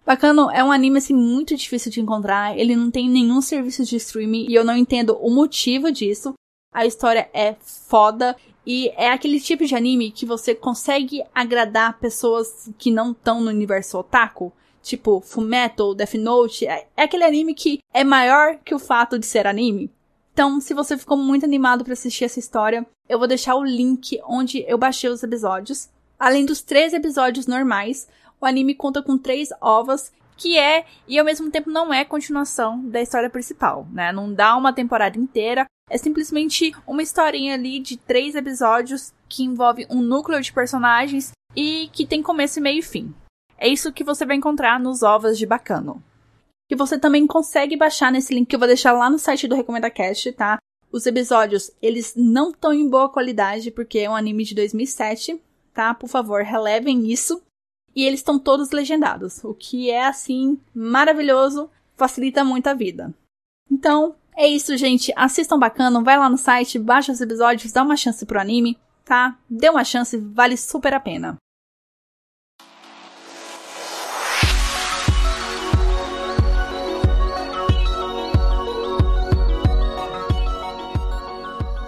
Bacano 0.04 0.50
é 0.50 0.64
um 0.64 0.72
anime 0.72 0.98
assim 0.98 1.14
muito 1.14 1.56
difícil 1.56 1.90
de 1.90 2.00
encontrar, 2.00 2.58
ele 2.58 2.74
não 2.74 2.90
tem 2.90 3.08
nenhum 3.08 3.40
serviço 3.40 3.84
de 3.84 3.96
streaming 3.96 4.46
e 4.48 4.54
eu 4.54 4.64
não 4.64 4.76
entendo 4.76 5.16
o 5.20 5.30
motivo 5.30 5.92
disso. 5.92 6.34
A 6.74 6.84
história 6.84 7.30
é 7.32 7.54
foda 7.60 8.36
e 8.66 8.88
é 8.96 9.10
aquele 9.10 9.40
tipo 9.40 9.64
de 9.64 9.74
anime 9.74 10.10
que 10.10 10.26
você 10.26 10.54
consegue 10.54 11.22
agradar 11.34 11.98
pessoas 11.98 12.70
que 12.78 12.90
não 12.90 13.12
estão 13.12 13.40
no 13.40 13.50
universo 13.50 13.98
otaku, 13.98 14.52
tipo 14.82 15.20
Fullmetal, 15.20 15.94
Death 15.94 16.14
Note, 16.14 16.66
é, 16.66 16.88
é 16.96 17.02
aquele 17.04 17.24
anime 17.24 17.54
que 17.54 17.78
é 17.92 18.02
maior 18.02 18.58
que 18.64 18.74
o 18.74 18.78
fato 18.78 19.18
de 19.18 19.26
ser 19.26 19.46
anime. 19.46 19.90
Então, 20.32 20.60
se 20.60 20.72
você 20.72 20.96
ficou 20.96 21.16
muito 21.16 21.44
animado 21.44 21.84
para 21.84 21.92
assistir 21.92 22.24
essa 22.24 22.38
história, 22.38 22.86
eu 23.08 23.18
vou 23.18 23.28
deixar 23.28 23.54
o 23.54 23.64
link 23.64 24.18
onde 24.26 24.64
eu 24.66 24.78
baixei 24.78 25.10
os 25.10 25.22
episódios. 25.22 25.90
Além 26.18 26.46
dos 26.46 26.62
três 26.62 26.94
episódios 26.94 27.46
normais, 27.46 28.08
o 28.42 28.46
anime 28.46 28.74
conta 28.74 29.00
com 29.00 29.16
três 29.16 29.50
ovas, 29.60 30.12
que 30.36 30.58
é 30.58 30.84
e 31.06 31.16
ao 31.18 31.24
mesmo 31.24 31.48
tempo 31.50 31.70
não 31.70 31.94
é 31.94 32.04
continuação 32.04 32.84
da 32.88 33.00
história 33.00 33.30
principal, 33.30 33.86
né? 33.92 34.10
Não 34.10 34.34
dá 34.34 34.56
uma 34.56 34.72
temporada 34.72 35.16
inteira, 35.16 35.64
é 35.88 35.96
simplesmente 35.96 36.74
uma 36.84 37.02
historinha 37.02 37.54
ali 37.54 37.78
de 37.78 37.96
três 37.96 38.34
episódios 38.34 39.12
que 39.28 39.44
envolve 39.44 39.86
um 39.88 40.02
núcleo 40.02 40.40
de 40.40 40.52
personagens 40.52 41.30
e 41.54 41.88
que 41.92 42.04
tem 42.04 42.20
começo, 42.20 42.60
meio 42.60 42.80
e 42.80 42.82
fim. 42.82 43.14
É 43.56 43.68
isso 43.68 43.92
que 43.92 44.02
você 44.02 44.26
vai 44.26 44.34
encontrar 44.34 44.80
nos 44.80 45.04
ovas 45.04 45.38
de 45.38 45.46
Bacano. 45.46 46.02
Que 46.68 46.74
você 46.74 46.98
também 46.98 47.26
consegue 47.26 47.76
baixar 47.76 48.10
nesse 48.10 48.34
link 48.34 48.48
que 48.48 48.56
eu 48.56 48.58
vou 48.58 48.66
deixar 48.66 48.92
lá 48.92 49.08
no 49.08 49.18
site 49.18 49.46
do 49.46 49.54
RecomendaCast, 49.54 50.32
tá? 50.32 50.58
Os 50.90 51.06
episódios, 51.06 51.70
eles 51.80 52.14
não 52.16 52.50
estão 52.50 52.72
em 52.72 52.88
boa 52.88 53.08
qualidade 53.08 53.70
porque 53.70 54.00
é 54.00 54.10
um 54.10 54.16
anime 54.16 54.44
de 54.44 54.54
2007, 54.54 55.40
tá? 55.72 55.94
Por 55.94 56.08
favor, 56.08 56.42
relevem 56.42 57.10
isso 57.10 57.40
e 57.94 58.04
eles 58.04 58.20
estão 58.20 58.38
todos 58.38 58.70
legendados, 58.70 59.44
o 59.44 59.52
que 59.52 59.90
é 59.90 60.06
assim 60.06 60.58
maravilhoso, 60.74 61.70
facilita 61.96 62.42
muito 62.42 62.66
a 62.66 62.74
vida. 62.74 63.12
Então, 63.70 64.14
é 64.34 64.48
isso, 64.48 64.76
gente. 64.76 65.12
Assistam 65.14 65.58
bacana, 65.58 66.02
vai 66.02 66.18
lá 66.18 66.28
no 66.28 66.38
site, 66.38 66.78
baixa 66.78 67.12
os 67.12 67.20
episódios, 67.20 67.72
dá 67.72 67.82
uma 67.82 67.96
chance 67.96 68.24
pro 68.24 68.40
anime, 68.40 68.78
tá? 69.04 69.36
Dê 69.48 69.68
uma 69.68 69.84
chance, 69.84 70.16
vale 70.16 70.56
super 70.56 70.94
a 70.94 71.00
pena. 71.00 71.36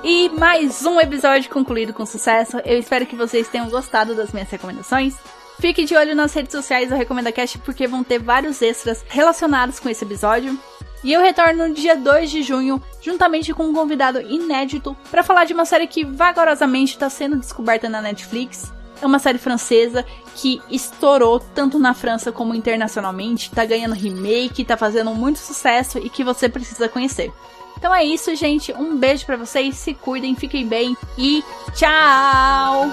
E 0.06 0.28
mais 0.28 0.84
um 0.84 1.00
episódio 1.00 1.50
concluído 1.50 1.94
com 1.94 2.04
sucesso. 2.04 2.58
Eu 2.58 2.78
espero 2.78 3.06
que 3.06 3.16
vocês 3.16 3.48
tenham 3.48 3.70
gostado 3.70 4.14
das 4.14 4.32
minhas 4.32 4.50
recomendações. 4.50 5.16
Fique 5.58 5.84
de 5.84 5.96
olho 5.96 6.14
nas 6.14 6.34
redes 6.34 6.52
sociais 6.52 6.88
do 6.88 6.94
Recomenda 6.94 7.32
Cast 7.32 7.58
porque 7.58 7.86
vão 7.86 8.04
ter 8.04 8.18
vários 8.18 8.60
extras 8.60 9.04
relacionados 9.08 9.78
com 9.78 9.88
esse 9.88 10.04
episódio. 10.04 10.58
E 11.02 11.12
eu 11.12 11.20
retorno 11.20 11.68
no 11.68 11.74
dia 11.74 11.94
2 11.94 12.30
de 12.30 12.42
junho, 12.42 12.82
juntamente 13.00 13.52
com 13.52 13.64
um 13.64 13.74
convidado 13.74 14.20
inédito, 14.22 14.96
para 15.10 15.22
falar 15.22 15.44
de 15.44 15.52
uma 15.52 15.66
série 15.66 15.86
que 15.86 16.02
vagarosamente 16.02 16.94
está 16.94 17.10
sendo 17.10 17.36
descoberta 17.36 17.88
na 17.90 18.00
Netflix. 18.00 18.72
É 19.02 19.06
uma 19.06 19.18
série 19.18 19.38
francesa 19.38 20.04
que 20.34 20.62
estourou 20.70 21.38
tanto 21.38 21.78
na 21.78 21.92
França 21.92 22.32
como 22.32 22.54
internacionalmente, 22.54 23.50
tá 23.50 23.66
ganhando 23.66 23.94
remake, 23.94 24.64
tá 24.64 24.78
fazendo 24.78 25.10
muito 25.14 25.38
sucesso 25.38 25.98
e 25.98 26.08
que 26.08 26.24
você 26.24 26.48
precisa 26.48 26.88
conhecer. 26.88 27.30
Então 27.76 27.94
é 27.94 28.02
isso, 28.02 28.34
gente. 28.34 28.72
Um 28.72 28.96
beijo 28.96 29.26
para 29.26 29.36
vocês, 29.36 29.76
se 29.76 29.92
cuidem, 29.92 30.34
fiquem 30.34 30.66
bem 30.66 30.96
e 31.18 31.44
tchau! 31.74 32.90